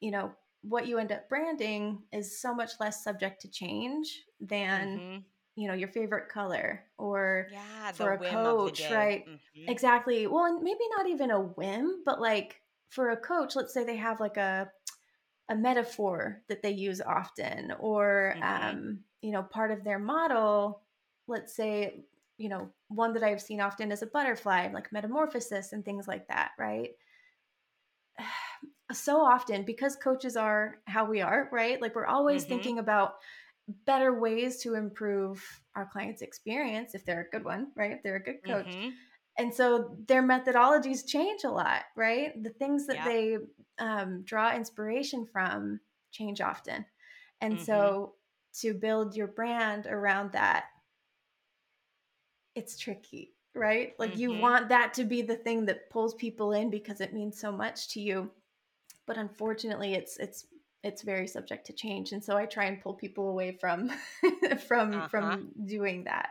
you 0.00 0.10
know, 0.10 0.34
what 0.62 0.86
you 0.86 0.98
end 0.98 1.12
up 1.12 1.28
branding 1.28 2.04
is 2.12 2.40
so 2.40 2.54
much 2.54 2.72
less 2.80 3.04
subject 3.04 3.40
to 3.42 3.50
change 3.50 4.24
than, 4.40 5.02
Mhm. 5.02 5.24
you 5.56 5.68
know, 5.68 5.74
your 5.74 5.88
favorite 5.88 6.28
color 6.30 6.84
or 6.98 7.48
yeah 7.48 7.92
for 7.92 8.12
a 8.12 8.18
whim 8.18 8.46
of 8.46 8.62
the 8.64 8.72
coach, 8.72 8.90
right? 8.90 9.26
Mhm. 9.26 9.40
Exactly. 9.66 10.26
Well, 10.26 10.46
and 10.46 10.62
maybe 10.62 10.84
not 10.96 11.08
even 11.08 11.30
a 11.30 11.40
whim, 11.40 12.02
but 12.04 12.20
like 12.20 12.62
for 12.88 13.10
a 13.10 13.16
coach, 13.16 13.56
let's 13.56 13.74
say 13.74 13.84
they 13.84 13.96
have 13.96 14.20
like 14.20 14.36
a 14.36 14.70
a 15.50 15.56
metaphor 15.56 16.42
that 16.48 16.62
they 16.62 16.70
use 16.70 17.00
often 17.00 17.72
or 17.80 18.36
Mhm. 18.36 18.42
um, 18.42 19.04
you 19.22 19.32
know 19.32 19.42
part 19.42 19.70
of 19.70 19.84
their 19.84 19.98
model 19.98 20.83
let's 21.26 21.54
say 21.54 22.04
you 22.38 22.48
know 22.48 22.72
one 22.88 23.12
that 23.14 23.22
i've 23.22 23.42
seen 23.42 23.60
often 23.60 23.92
is 23.92 24.02
a 24.02 24.06
butterfly 24.06 24.68
like 24.72 24.92
metamorphosis 24.92 25.72
and 25.72 25.84
things 25.84 26.08
like 26.08 26.28
that 26.28 26.52
right 26.58 26.92
so 28.92 29.20
often 29.20 29.64
because 29.64 29.96
coaches 29.96 30.36
are 30.36 30.80
how 30.86 31.04
we 31.04 31.20
are 31.20 31.48
right 31.52 31.80
like 31.80 31.94
we're 31.94 32.06
always 32.06 32.44
Mhm. 32.44 32.44
thinking 32.44 32.78
about 32.78 33.16
better 33.86 34.18
ways 34.20 34.58
to 34.62 34.74
improve 34.74 35.62
our 35.74 35.86
clients 35.86 36.22
experience 36.22 36.94
if 36.94 37.04
they're 37.04 37.22
a 37.22 37.30
good 37.30 37.44
one 37.44 37.72
right 37.76 37.92
if 37.92 38.02
they're 38.02 38.16
a 38.16 38.22
good 38.22 38.44
coach 38.46 38.74
Mhm. 38.74 39.04
and 39.38 39.54
so 39.54 39.96
their 40.08 40.22
methodologies 40.22 41.06
change 41.06 41.44
a 41.44 41.50
lot 41.50 41.84
right 41.96 42.42
the 42.42 42.50
things 42.50 42.86
that 42.86 43.04
Yep. 43.04 43.04
they 43.04 43.38
um, 43.78 44.22
draw 44.24 44.54
inspiration 44.54 45.26
from 45.26 45.80
change 46.12 46.40
often 46.40 46.84
and 47.40 47.60
Mhm. 47.60 47.60
so 47.60 48.16
to 48.54 48.74
build 48.74 49.16
your 49.16 49.28
brand 49.28 49.86
around 49.86 50.32
that 50.32 50.66
it's 52.54 52.78
tricky 52.78 53.32
right 53.54 53.94
like 53.98 54.16
you 54.16 54.32
Mhm. 54.32 54.40
want 54.40 54.68
that 54.68 54.92
to 54.94 55.04
be 55.04 55.22
the 55.22 55.36
thing 55.36 55.64
that 55.66 55.88
pulls 55.90 56.14
people 56.14 56.52
in 56.52 56.70
because 56.70 57.00
it 57.00 57.14
means 57.14 57.38
so 57.38 57.52
much 57.52 57.88
to 57.88 58.00
you 58.00 58.30
but 59.06 59.16
unfortunately 59.16 59.94
it's 59.94 60.16
it's 60.18 60.46
it's 60.82 61.02
very 61.02 61.26
subject 61.26 61.66
to 61.66 61.72
change 61.72 62.12
and 62.12 62.22
so 62.22 62.36
i 62.36 62.44
try 62.46 62.64
and 62.66 62.80
pull 62.82 62.94
people 62.94 63.28
away 63.28 63.52
from 63.52 63.90
from 64.66 64.92
Uh-huh. 64.94 65.08
from 65.08 65.50
doing 65.66 66.04
that 66.04 66.30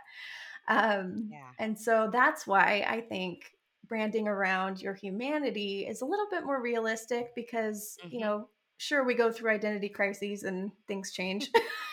um, 0.68 1.30
Yeah. 1.30 1.52
and 1.60 1.78
so 1.80 2.10
that's 2.12 2.48
why 2.48 2.86
I 2.88 3.02
think 3.02 3.52
branding 3.88 4.28
around 4.28 4.82
your 4.82 4.94
humanity 4.94 5.86
is 5.86 6.02
a 6.02 6.06
little 6.06 6.28
bit 6.30 6.46
more 6.46 6.62
realistic 6.62 7.36
because, 7.36 7.98
you 8.10 8.20
Mhm. 8.20 8.22
know, 8.22 8.48
sure, 8.78 9.04
we 9.04 9.14
go 9.14 9.32
through 9.32 9.52
identity 9.52 9.90
crises 9.90 10.44
and 10.44 10.72
things 10.88 11.12
change. 11.12 11.52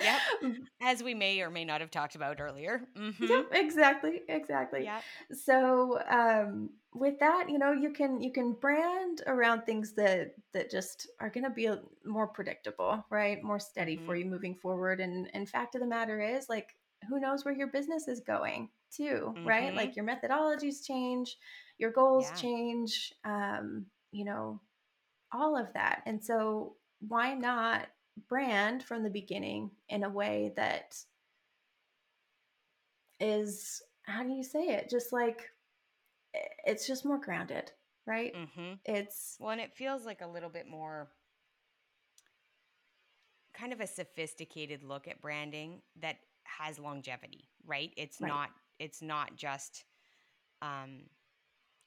Yep. 0.00 0.56
as 0.82 1.02
we 1.02 1.14
may 1.14 1.40
or 1.40 1.50
may 1.50 1.64
not 1.64 1.80
have 1.80 1.90
talked 1.90 2.14
about 2.14 2.40
earlier 2.40 2.82
Mhm. 2.96 3.28
Yep, 3.28 3.46
exactly, 3.52 4.22
exactly. 4.28 4.84
Yep. 4.84 5.02
So, 5.32 6.00
um, 6.08 6.70
with 6.94 7.18
that, 7.20 7.48
you 7.48 7.58
know, 7.58 7.72
you 7.72 7.92
can 7.92 8.20
you 8.20 8.32
can 8.32 8.52
brand 8.52 9.22
around 9.26 9.62
things 9.62 9.92
that 9.94 10.34
that 10.52 10.70
just 10.70 11.08
are 11.20 11.30
going 11.30 11.44
to 11.44 11.50
be 11.50 11.70
more 12.04 12.26
predictable, 12.26 13.04
right? 13.10 13.42
More 13.42 13.60
steady 13.60 13.96
mm-hmm. 13.96 14.06
for 14.06 14.16
you 14.16 14.24
moving 14.24 14.54
forward. 14.54 15.00
And 15.00 15.30
and 15.34 15.48
fact 15.48 15.74
of 15.74 15.80
the 15.80 15.86
matter 15.86 16.20
is, 16.20 16.48
like, 16.48 16.74
who 17.08 17.20
knows 17.20 17.44
where 17.44 17.54
your 17.54 17.68
business 17.68 18.08
is 18.08 18.20
going 18.20 18.70
too, 18.90 19.34
mm-hmm. 19.36 19.46
right? 19.46 19.74
Like 19.74 19.96
your 19.96 20.04
methodologies 20.04 20.84
change, 20.84 21.36
your 21.78 21.90
goals 21.90 22.28
yeah. 22.30 22.36
change, 22.36 23.12
um, 23.24 23.86
you 24.12 24.24
know, 24.24 24.60
all 25.32 25.56
of 25.56 25.72
that. 25.74 26.02
And 26.06 26.22
so 26.22 26.76
why 27.00 27.34
not 27.34 27.86
brand 28.28 28.82
from 28.82 29.02
the 29.02 29.10
beginning 29.10 29.70
in 29.88 30.04
a 30.04 30.08
way 30.08 30.52
that 30.56 30.96
is 33.20 33.82
how 34.02 34.22
do 34.22 34.30
you 34.30 34.42
say 34.42 34.68
it? 34.68 34.88
Just 34.90 35.12
like 35.12 35.42
it's 36.64 36.86
just 36.86 37.04
more 37.04 37.18
grounded, 37.18 37.72
right? 38.06 38.34
Mm-hmm. 38.34 38.74
It's 38.84 39.36
well, 39.38 39.50
and 39.50 39.60
it 39.60 39.74
feels 39.74 40.04
like 40.04 40.20
a 40.20 40.26
little 40.26 40.50
bit 40.50 40.66
more 40.66 41.08
kind 43.54 43.72
of 43.72 43.80
a 43.80 43.86
sophisticated 43.86 44.82
look 44.82 45.08
at 45.08 45.20
branding 45.20 45.82
that 46.00 46.16
has 46.44 46.78
longevity, 46.78 47.48
right? 47.66 47.92
It's 47.96 48.20
right. 48.20 48.28
not 48.28 48.50
it's 48.78 49.02
not 49.02 49.36
just 49.36 49.84
um 50.62 51.02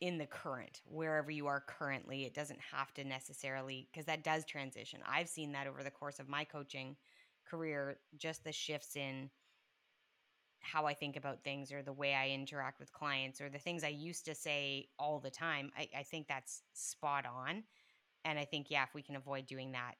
in 0.01 0.17
the 0.17 0.25
current 0.25 0.81
wherever 0.85 1.31
you 1.31 1.47
are 1.47 1.61
currently 1.61 2.25
it 2.25 2.33
doesn't 2.33 2.59
have 2.71 2.93
to 2.93 3.03
necessarily 3.03 3.87
because 3.91 4.05
that 4.05 4.23
does 4.23 4.43
transition 4.45 4.99
i've 5.07 5.29
seen 5.29 5.51
that 5.51 5.67
over 5.67 5.83
the 5.83 5.91
course 5.91 6.19
of 6.19 6.27
my 6.27 6.43
coaching 6.43 6.95
career 7.47 7.97
just 8.17 8.43
the 8.43 8.51
shifts 8.51 8.95
in 8.95 9.29
how 10.61 10.85
I 10.85 10.93
think 10.93 11.17
about 11.17 11.43
things 11.43 11.71
or 11.71 11.81
the 11.81 11.91
way 11.91 12.13
I 12.13 12.29
interact 12.29 12.79
with 12.79 12.93
clients 12.93 13.41
or 13.41 13.49
the 13.49 13.57
things 13.57 13.83
I 13.83 13.89
used 13.89 14.25
to 14.25 14.35
say 14.35 14.87
all 14.97 15.19
the 15.19 15.31
time, 15.31 15.71
I, 15.77 15.89
I 15.97 16.03
think 16.03 16.27
that's 16.27 16.61
spot 16.73 17.25
on. 17.25 17.63
And 18.23 18.37
I 18.37 18.45
think, 18.45 18.67
yeah, 18.69 18.83
if 18.83 18.93
we 18.93 19.01
can 19.01 19.15
avoid 19.15 19.47
doing 19.47 19.71
that, 19.71 19.95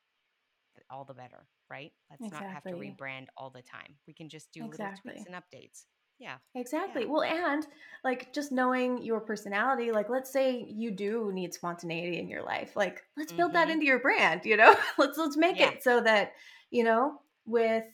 all 0.90 1.04
the 1.04 1.16
better, 1.16 1.48
right? 1.70 1.92
Let's 2.10 2.24
exactly. 2.24 2.48
not 2.48 2.54
have 2.54 2.64
to 2.64 2.74
rebrand 2.74 3.26
all 3.36 3.50
the 3.50 3.64
time. 3.64 3.96
We 4.08 4.14
can 4.14 4.30
just 4.30 4.52
do 4.54 4.64
exactly. 4.64 5.14
little 5.14 5.24
tweaks 5.24 5.26
and 5.26 5.36
updates. 5.36 5.86
Yeah. 6.22 6.36
Exactly. 6.54 7.02
Yeah. 7.02 7.08
Well, 7.10 7.24
and 7.24 7.66
like 8.04 8.32
just 8.32 8.52
knowing 8.52 9.02
your 9.02 9.20
personality, 9.20 9.92
like 9.92 10.08
let's 10.08 10.32
say 10.32 10.68
you 10.70 10.92
do 10.92 11.32
need 11.34 11.52
spontaneity 11.52 12.20
in 12.20 12.30
your 12.30 12.44
life. 12.44 12.76
Like 12.76 13.02
let's 13.18 13.32
build 13.32 13.50
mm-hmm. 13.50 13.56
that 13.56 13.70
into 13.72 13.86
your 13.86 14.00
brand, 14.00 14.42
you 14.46 14.56
know? 14.56 14.76
let's 15.00 15.18
let's 15.18 15.36
make 15.36 15.58
yeah. 15.58 15.70
it 15.72 15.84
so 15.84 16.00
that, 16.02 16.34
you 16.70 16.84
know, 16.84 17.16
with 17.48 17.86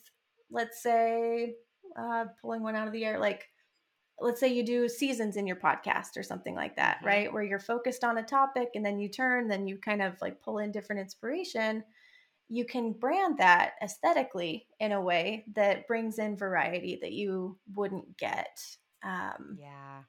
let's 0.50 0.82
say 0.82 1.54
uh, 1.98 2.26
pulling 2.42 2.62
one 2.62 2.76
out 2.76 2.86
of 2.86 2.92
the 2.92 3.06
air, 3.06 3.18
like 3.18 3.48
let's 4.20 4.40
say 4.40 4.48
you 4.48 4.62
do 4.62 4.90
seasons 4.90 5.36
in 5.38 5.46
your 5.46 5.56
podcast 5.56 6.18
or 6.18 6.22
something 6.22 6.54
like 6.54 6.76
that, 6.76 6.98
mm-hmm. 6.98 7.06
right? 7.06 7.32
Where 7.32 7.42
you're 7.42 7.58
focused 7.58 8.04
on 8.04 8.18
a 8.18 8.22
topic 8.22 8.68
and 8.74 8.84
then 8.84 8.98
you 8.98 9.08
turn, 9.08 9.48
then 9.48 9.66
you 9.66 9.78
kind 9.78 10.02
of 10.02 10.20
like 10.20 10.42
pull 10.42 10.58
in 10.58 10.70
different 10.70 11.00
inspiration. 11.00 11.82
You 12.48 12.64
can 12.64 12.92
brand 12.92 13.38
that 13.38 13.72
aesthetically 13.82 14.66
in 14.80 14.92
a 14.92 15.00
way 15.00 15.44
that 15.54 15.86
brings 15.86 16.18
in 16.18 16.36
variety 16.36 16.98
that 17.02 17.12
you 17.12 17.58
wouldn't 17.74 18.16
get. 18.16 18.58
Um, 19.02 19.58
yeah. 19.60 20.02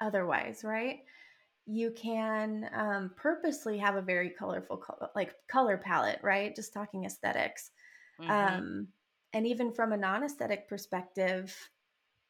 Otherwise, 0.00 0.62
right? 0.64 1.00
You 1.66 1.90
can 1.90 2.70
um, 2.74 3.10
purposely 3.16 3.78
have 3.78 3.96
a 3.96 4.02
very 4.02 4.30
colorful, 4.30 4.82
like 5.14 5.34
color 5.48 5.76
palette, 5.76 6.20
right? 6.22 6.54
Just 6.54 6.72
talking 6.72 7.04
esthetics 7.04 7.70
mm-hmm. 8.20 8.30
Um, 8.30 8.88
and 9.32 9.46
even 9.46 9.72
from 9.72 9.92
a 9.92 9.96
non 9.96 10.24
aesthetic 10.24 10.68
perspective, 10.68 11.54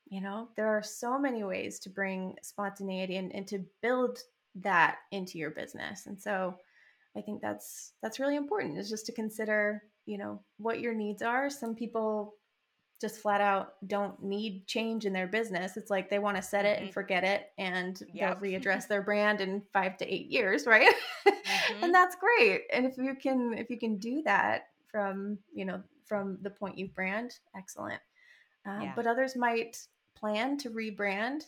you 0.08 0.20
know, 0.20 0.48
there 0.56 0.66
are 0.66 0.82
so 0.82 1.18
many 1.18 1.44
ways 1.44 1.78
to 1.80 1.90
bring 1.90 2.34
spontaneity 2.42 3.16
and, 3.16 3.34
and 3.34 3.46
to 3.48 3.64
build 3.80 4.18
that 4.56 4.98
into 5.12 5.38
your 5.38 5.50
business. 5.50 6.06
And 6.06 6.20
so 6.20 6.56
I 7.16 7.20
think 7.20 7.42
that's 7.42 7.92
that's 8.02 8.20
really 8.20 8.36
important 8.36 8.78
is 8.78 8.88
just 8.88 9.06
to 9.06 9.12
consider, 9.12 9.82
you 10.06 10.18
know, 10.18 10.42
what 10.58 10.80
your 10.80 10.94
needs 10.94 11.22
are. 11.22 11.50
Some 11.50 11.74
people 11.74 12.34
just 13.00 13.20
flat 13.22 13.40
out 13.40 13.72
don't 13.86 14.22
need 14.22 14.66
change 14.66 15.06
in 15.06 15.12
their 15.12 15.26
business. 15.26 15.76
It's 15.76 15.90
like 15.90 16.10
they 16.10 16.18
want 16.18 16.36
to 16.36 16.42
set 16.42 16.66
it 16.66 16.76
and 16.76 16.86
mm-hmm. 16.86 16.92
forget 16.92 17.24
it 17.24 17.50
and 17.56 18.00
yep. 18.12 18.40
they'll 18.40 18.50
readdress 18.50 18.86
their 18.86 19.00
brand 19.00 19.40
in 19.40 19.62
5 19.72 19.96
to 19.98 20.14
8 20.14 20.26
years, 20.26 20.66
right? 20.66 20.94
Mm-hmm. 21.50 21.84
and 21.84 21.94
that's 21.94 22.16
great. 22.16 22.62
And 22.72 22.86
if 22.86 22.96
you 22.96 23.14
can 23.14 23.54
if 23.56 23.70
you 23.70 23.78
can 23.78 23.98
do 23.98 24.22
that 24.24 24.68
from, 24.90 25.38
you 25.52 25.64
know, 25.64 25.82
from 26.06 26.38
the 26.42 26.50
point 26.50 26.78
you 26.78 26.88
brand, 26.88 27.32
excellent. 27.56 28.00
Um, 28.66 28.82
yeah. 28.82 28.92
But 28.96 29.06
others 29.06 29.36
might 29.36 29.76
plan 30.16 30.56
to 30.58 30.70
rebrand 30.70 31.42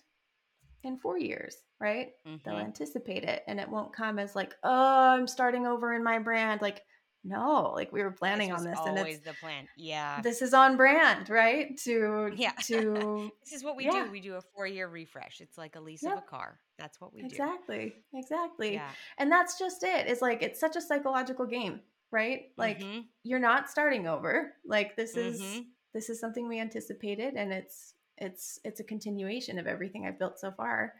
in 0.84 0.98
four 0.98 1.18
years, 1.18 1.56
right? 1.82 2.12
Mm-hmm. 2.26 2.36
They'll 2.44 2.58
anticipate 2.58 3.24
it 3.24 3.42
and 3.46 3.58
it 3.58 3.68
won't 3.68 3.94
come 3.94 4.18
as 4.18 4.36
like, 4.36 4.54
oh, 4.62 5.10
I'm 5.10 5.26
starting 5.26 5.66
over 5.66 5.92
in 5.92 6.04
my 6.04 6.20
brand. 6.20 6.62
Like, 6.62 6.82
no, 7.24 7.72
like 7.74 7.92
we 7.92 8.02
were 8.02 8.10
planning 8.12 8.50
this 8.50 8.58
on 8.60 8.64
this 8.64 8.78
and 8.84 8.98
it's 8.98 9.20
the 9.20 9.34
plan. 9.34 9.66
Yeah. 9.76 10.20
This 10.22 10.42
is 10.42 10.54
on 10.54 10.76
brand, 10.76 11.28
right? 11.28 11.76
To 11.84 12.32
yeah. 12.34 12.52
to 12.66 13.30
This 13.44 13.52
is 13.52 13.64
what 13.64 13.76
we 13.76 13.84
yeah. 13.84 14.04
do. 14.04 14.10
We 14.10 14.20
do 14.20 14.36
a 14.36 14.42
4-year 14.58 14.88
refresh. 14.88 15.40
It's 15.40 15.58
like 15.58 15.76
a 15.76 15.80
lease 15.80 16.04
of 16.04 16.12
a 16.12 16.22
car. 16.22 16.60
That's 16.78 17.00
what 17.00 17.12
we 17.12 17.20
exactly. 17.20 17.76
do. 17.76 17.82
Exactly. 17.82 18.02
Exactly. 18.14 18.74
Yeah. 18.74 18.88
And 19.18 19.30
that's 19.30 19.58
just 19.58 19.82
it. 19.82 20.06
It's 20.06 20.22
like 20.22 20.42
it's 20.42 20.60
such 20.60 20.76
a 20.76 20.80
psychological 20.80 21.46
game 21.46 21.80
right? 22.12 22.42
Like 22.56 22.80
mm-hmm. 22.80 23.00
you're 23.24 23.40
not 23.40 23.70
starting 23.70 24.06
over. 24.06 24.52
Like 24.64 24.94
this 24.96 25.16
is 25.16 25.40
mm-hmm. 25.40 25.60
this 25.94 26.10
is 26.10 26.20
something 26.20 26.46
we 26.46 26.60
anticipated 26.60 27.34
and 27.34 27.52
it's 27.52 27.94
it's 28.18 28.60
it's 28.62 28.78
a 28.78 28.84
continuation 28.84 29.58
of 29.58 29.66
everything 29.66 30.06
I've 30.06 30.18
built 30.18 30.38
so 30.38 30.52
far. 30.52 30.92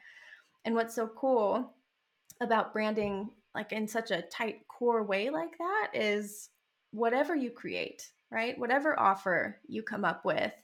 And 0.65 0.75
what's 0.75 0.95
so 0.95 1.09
cool 1.09 1.75
about 2.41 2.73
branding 2.73 3.31
like 3.55 3.73
in 3.73 3.87
such 3.87 4.11
a 4.11 4.23
tight 4.23 4.67
core 4.69 5.03
way 5.03 5.31
like 5.31 5.57
that 5.59 5.91
is 5.95 6.49
whatever 6.91 7.35
you 7.35 7.51
create, 7.51 8.11
right? 8.31 8.59
Whatever 8.59 8.99
offer 8.99 9.61
you 9.67 9.83
come 9.83 10.05
up 10.05 10.25
with, 10.25 10.55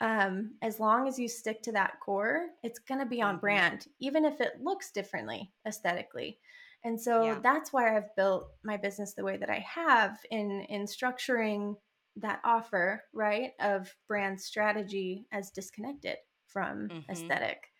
um, 0.00 0.54
as 0.62 0.80
long 0.80 1.06
as 1.06 1.18
you 1.18 1.28
stick 1.28 1.62
to 1.62 1.72
that 1.72 2.00
core, 2.00 2.46
it's 2.62 2.80
going 2.80 3.00
to 3.00 3.06
be 3.06 3.22
on 3.22 3.34
mm-hmm. 3.34 3.40
brand, 3.40 3.86
even 4.00 4.24
if 4.24 4.40
it 4.40 4.60
looks 4.60 4.90
differently 4.90 5.52
aesthetically. 5.66 6.38
And 6.84 7.00
so 7.00 7.24
yeah. 7.24 7.38
that's 7.42 7.72
why 7.72 7.96
I've 7.96 8.14
built 8.16 8.48
my 8.62 8.76
business 8.76 9.14
the 9.14 9.24
way 9.24 9.36
that 9.36 9.48
I 9.48 9.64
have 9.66 10.18
in 10.30 10.66
in 10.68 10.84
structuring 10.84 11.76
that 12.16 12.40
offer, 12.44 13.02
right, 13.12 13.52
of 13.60 13.92
brand 14.06 14.40
strategy 14.40 15.26
as 15.32 15.50
disconnected 15.50 16.16
from 16.46 16.88
mm-hmm. 16.88 17.10
aesthetic 17.10 17.70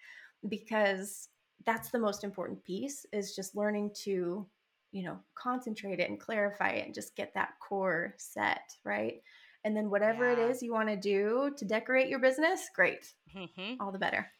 because 0.49 1.29
that's 1.67 1.91
the 1.91 1.99
most 1.99 2.25
important 2.25 2.63
piece 2.65 3.07
is 3.13 3.35
just 3.35 3.57
learning 3.57 3.93
to, 4.03 4.47
you 4.93 5.03
know, 5.03 5.19
concentrate 5.35 6.01
it 6.01 6.09
and 6.09 6.21
clarify 6.21 6.71
it 6.71 6.87
and 6.87 6.95
just 6.95 7.17
get 7.17 7.33
that 7.35 7.55
core 7.61 8.15
set, 8.19 8.77
right? 8.85 9.23
And 9.65 9.77
then 9.77 9.91
whatever 9.91 10.31
yeah. 10.31 10.33
it 10.33 10.51
is 10.51 10.63
you 10.63 10.73
want 10.73 10.89
to 10.89 10.97
do 10.97 11.53
to 11.57 11.65
decorate 11.65 12.09
your 12.09 12.19
business, 12.19 12.69
great. 12.75 13.15
Mm-hmm. 13.35 13.81
All 13.81 13.93
the 13.93 13.99
better. 13.99 14.31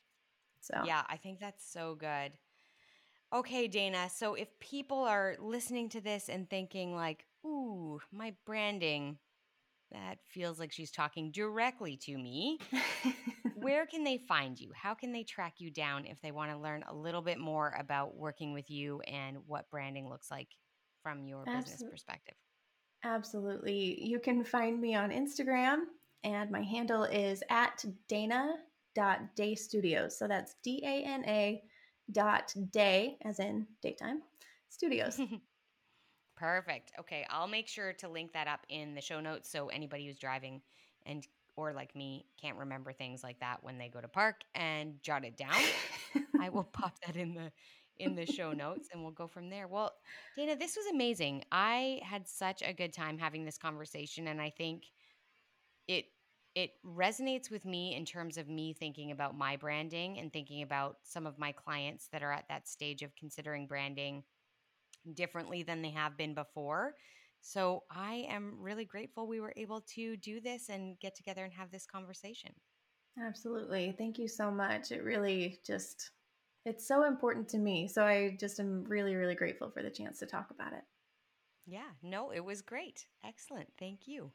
So, 0.61 0.83
yeah, 0.85 1.03
I 1.09 1.17
think 1.17 1.41
that's 1.41 1.71
so 1.71 1.95
good. 1.95 2.33
Okay, 3.33 3.67
Dana. 3.67 4.09
So 4.15 4.35
if 4.35 4.49
people 4.61 4.99
are 4.99 5.37
listening 5.41 5.89
to 5.91 6.01
this 6.01 6.29
and 6.29 6.49
thinking, 6.49 6.95
like, 6.95 7.25
ooh, 7.45 8.01
my 8.13 8.35
branding, 8.47 9.19
that 9.95 10.19
feels 10.23 10.59
like 10.59 10.73
she's 10.73 10.91
talking 10.91 11.31
directly 11.33 11.97
to 12.05 12.17
me, 12.17 12.59
where 13.55 13.87
can 13.87 14.05
they 14.05 14.19
find 14.19 14.61
you? 14.61 14.71
How 14.75 14.95
can 14.95 15.13
they 15.13 15.23
track 15.23 15.55
you 15.59 15.71
down 15.71 16.05
if 16.05 16.21
they 16.21 16.33
want 16.33 16.51
to 16.51 16.59
learn 16.59 16.85
a 16.87 16.95
little 16.95 17.23
bit 17.23 17.39
more 17.39 17.75
about 17.79 18.17
working 18.17 18.53
with 18.53 18.71
you 18.71 19.01
and 19.03 19.39
what 19.47 19.71
branding 19.71 20.09
looks 20.09 20.31
like 20.31 20.49
from 21.03 21.27
your 21.27 21.45
Absolutely. 21.47 21.61
business 21.61 21.83
perspective? 21.91 22.35
Absolutely. 23.05 24.03
You 24.03 24.19
can 24.19 24.45
find 24.45 24.81
me 24.81 24.95
on 24.95 25.11
Instagram, 25.11 25.81
and 26.25 26.51
my 26.51 26.63
handle 26.63 27.05
is 27.05 27.43
at 27.51 27.85
dana.daystudios. 28.09 30.13
So 30.13 30.27
that's 30.27 30.57
D 30.63 30.83
A 30.85 31.05
N 31.05 31.23
A 31.27 31.63
dot 32.13 32.55
day 32.71 33.17
as 33.25 33.39
in 33.39 33.67
daytime 33.83 34.21
studios 34.69 35.19
perfect. 36.37 36.93
Okay 36.99 37.27
i'll 37.31 37.49
make 37.49 37.69
sure 37.69 37.93
to 37.93 38.09
link 38.09 38.33
that 38.33 38.47
up 38.47 38.61
in 38.69 38.95
the 38.95 39.01
show 39.01 39.21
notes 39.21 39.51
so 39.51 39.69
anybody 39.69 40.07
who's 40.07 40.19
driving 40.19 40.61
and 41.07 41.27
or 41.57 41.73
like 41.73 41.95
me 41.95 42.27
can't 42.41 42.57
remember 42.57 42.93
things 42.93 43.23
like 43.23 43.39
that 43.41 43.63
when 43.63 43.79
they 43.79 43.89
go 43.89 44.01
to 44.01 44.09
park 44.09 44.43
and 44.55 44.95
jot 45.03 45.25
it 45.25 45.37
down. 45.37 45.55
I 46.41 46.49
will 46.49 46.65
pop 46.65 46.97
that 47.07 47.17
in 47.17 47.35
the 47.35 47.53
in 47.97 48.17
the 48.17 48.27
show 48.27 48.53
notes 48.53 48.89
and 48.93 49.03
we'll 49.03 49.13
go 49.13 49.29
from 49.29 49.51
there. 49.51 49.69
Well 49.69 49.93
dana 50.37 50.57
this 50.57 50.77
was 50.77 50.87
amazing. 50.93 51.45
I 51.53 52.01
had 52.03 52.27
such 52.29 52.63
a 52.63 52.73
good 52.73 52.93
time 52.93 53.19
having 53.19 53.45
this 53.45 53.59
conversation 53.59 54.29
and 54.29 54.41
i 54.41 54.51
think 54.51 54.85
it 55.89 56.07
it 56.55 56.71
resonates 56.87 57.51
with 57.51 57.65
me 57.65 57.97
in 57.97 58.05
terms 58.05 58.39
of 58.39 58.49
me 58.49 58.73
thinking 58.73 59.11
about 59.11 59.37
my 59.37 59.57
branding 59.57 60.19
and 60.19 60.33
thinking 60.33 60.63
about 60.63 60.99
some 61.03 61.27
of 61.27 61.37
my 61.37 61.51
clients 61.51 62.09
that 62.13 62.23
are 62.23 62.33
at 62.33 62.49
that 62.49 62.69
stage 62.69 63.03
of 63.03 63.15
considering 63.17 63.67
branding 63.67 64.23
differently 65.13 65.63
than 65.63 65.83
they 65.83 65.91
have 65.91 66.17
been 66.17 66.35
before. 66.35 66.95
So 67.41 67.83
I 67.91 68.27
am 68.31 68.57
really 68.59 68.87
grateful 68.87 69.27
we 69.27 69.41
were 69.41 69.53
able 69.57 69.83
to 69.95 70.17
do 70.17 70.41
this 70.41 70.71
and 70.71 70.99
get 71.01 71.15
together 71.15 71.45
and 71.45 71.53
have 71.53 71.71
this 71.71 71.87
conversation. 71.87 72.53
Absolutely. 73.23 73.95
Thank 73.99 74.19
you 74.19 74.29
so 74.29 74.51
much. 74.51 74.91
It 74.91 75.05
really 75.05 75.61
just 75.65 76.11
it's 76.65 76.89
so 76.89 77.05
important 77.05 77.49
to 77.51 77.59
me. 77.59 77.87
So 77.87 78.05
I 78.05 78.37
just 78.41 78.59
am 78.59 78.85
really, 78.85 79.15
really 79.15 79.35
grateful 79.35 79.71
for 79.71 79.83
the 79.83 79.91
chance 79.91 80.19
to 80.21 80.27
talk 80.27 80.51
about 80.51 80.73
it. 80.73 80.83
Yeah, 81.67 81.91
no, 82.03 82.31
it 82.31 82.45
was 82.45 82.63
great. 82.63 83.07
Excellent. 83.25 83.69
Thank 83.79 84.07
you. 84.07 84.33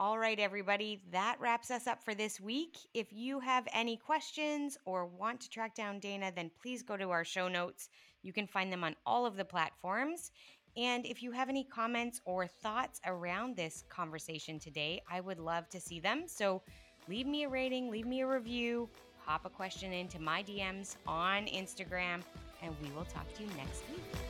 All 0.00 0.18
right, 0.18 0.38
everybody, 0.40 1.02
that 1.12 1.36
wraps 1.40 1.70
us 1.70 1.86
up 1.86 2.02
for 2.04 2.14
this 2.14 2.40
week. 2.40 2.76
If 2.94 3.12
you 3.12 3.38
have 3.38 3.68
any 3.72 3.96
questions 3.96 4.76
or 4.84 5.06
want 5.06 5.40
to 5.42 5.48
track 5.48 5.76
down 5.76 6.00
Dana, 6.00 6.32
then 6.34 6.50
please 6.60 6.82
go 6.82 6.96
to 6.96 7.10
our 7.10 7.24
show 7.24 7.46
notes. 7.46 7.88
You 8.24 8.32
can 8.32 8.46
find 8.46 8.72
them 8.72 8.82
on 8.82 8.96
all 9.06 9.26
of 9.26 9.36
the 9.36 9.44
platforms. 9.44 10.32
And 10.76 11.06
if 11.06 11.22
you 11.22 11.30
have 11.30 11.48
any 11.48 11.62
comments 11.62 12.20
or 12.24 12.46
thoughts 12.46 13.00
around 13.06 13.54
this 13.54 13.84
conversation 13.88 14.58
today, 14.58 15.02
I 15.08 15.20
would 15.20 15.38
love 15.38 15.68
to 15.68 15.80
see 15.80 16.00
them. 16.00 16.24
So 16.26 16.62
leave 17.06 17.26
me 17.26 17.44
a 17.44 17.48
rating, 17.48 17.90
leave 17.90 18.06
me 18.06 18.22
a 18.22 18.26
review, 18.26 18.88
pop 19.24 19.44
a 19.44 19.50
question 19.50 19.92
into 19.92 20.20
my 20.20 20.42
DMs 20.42 20.96
on 21.06 21.46
Instagram, 21.46 22.22
and 22.62 22.74
we 22.82 22.90
will 22.90 23.04
talk 23.04 23.32
to 23.34 23.42
you 23.42 23.48
next 23.56 23.82
week. 23.90 24.23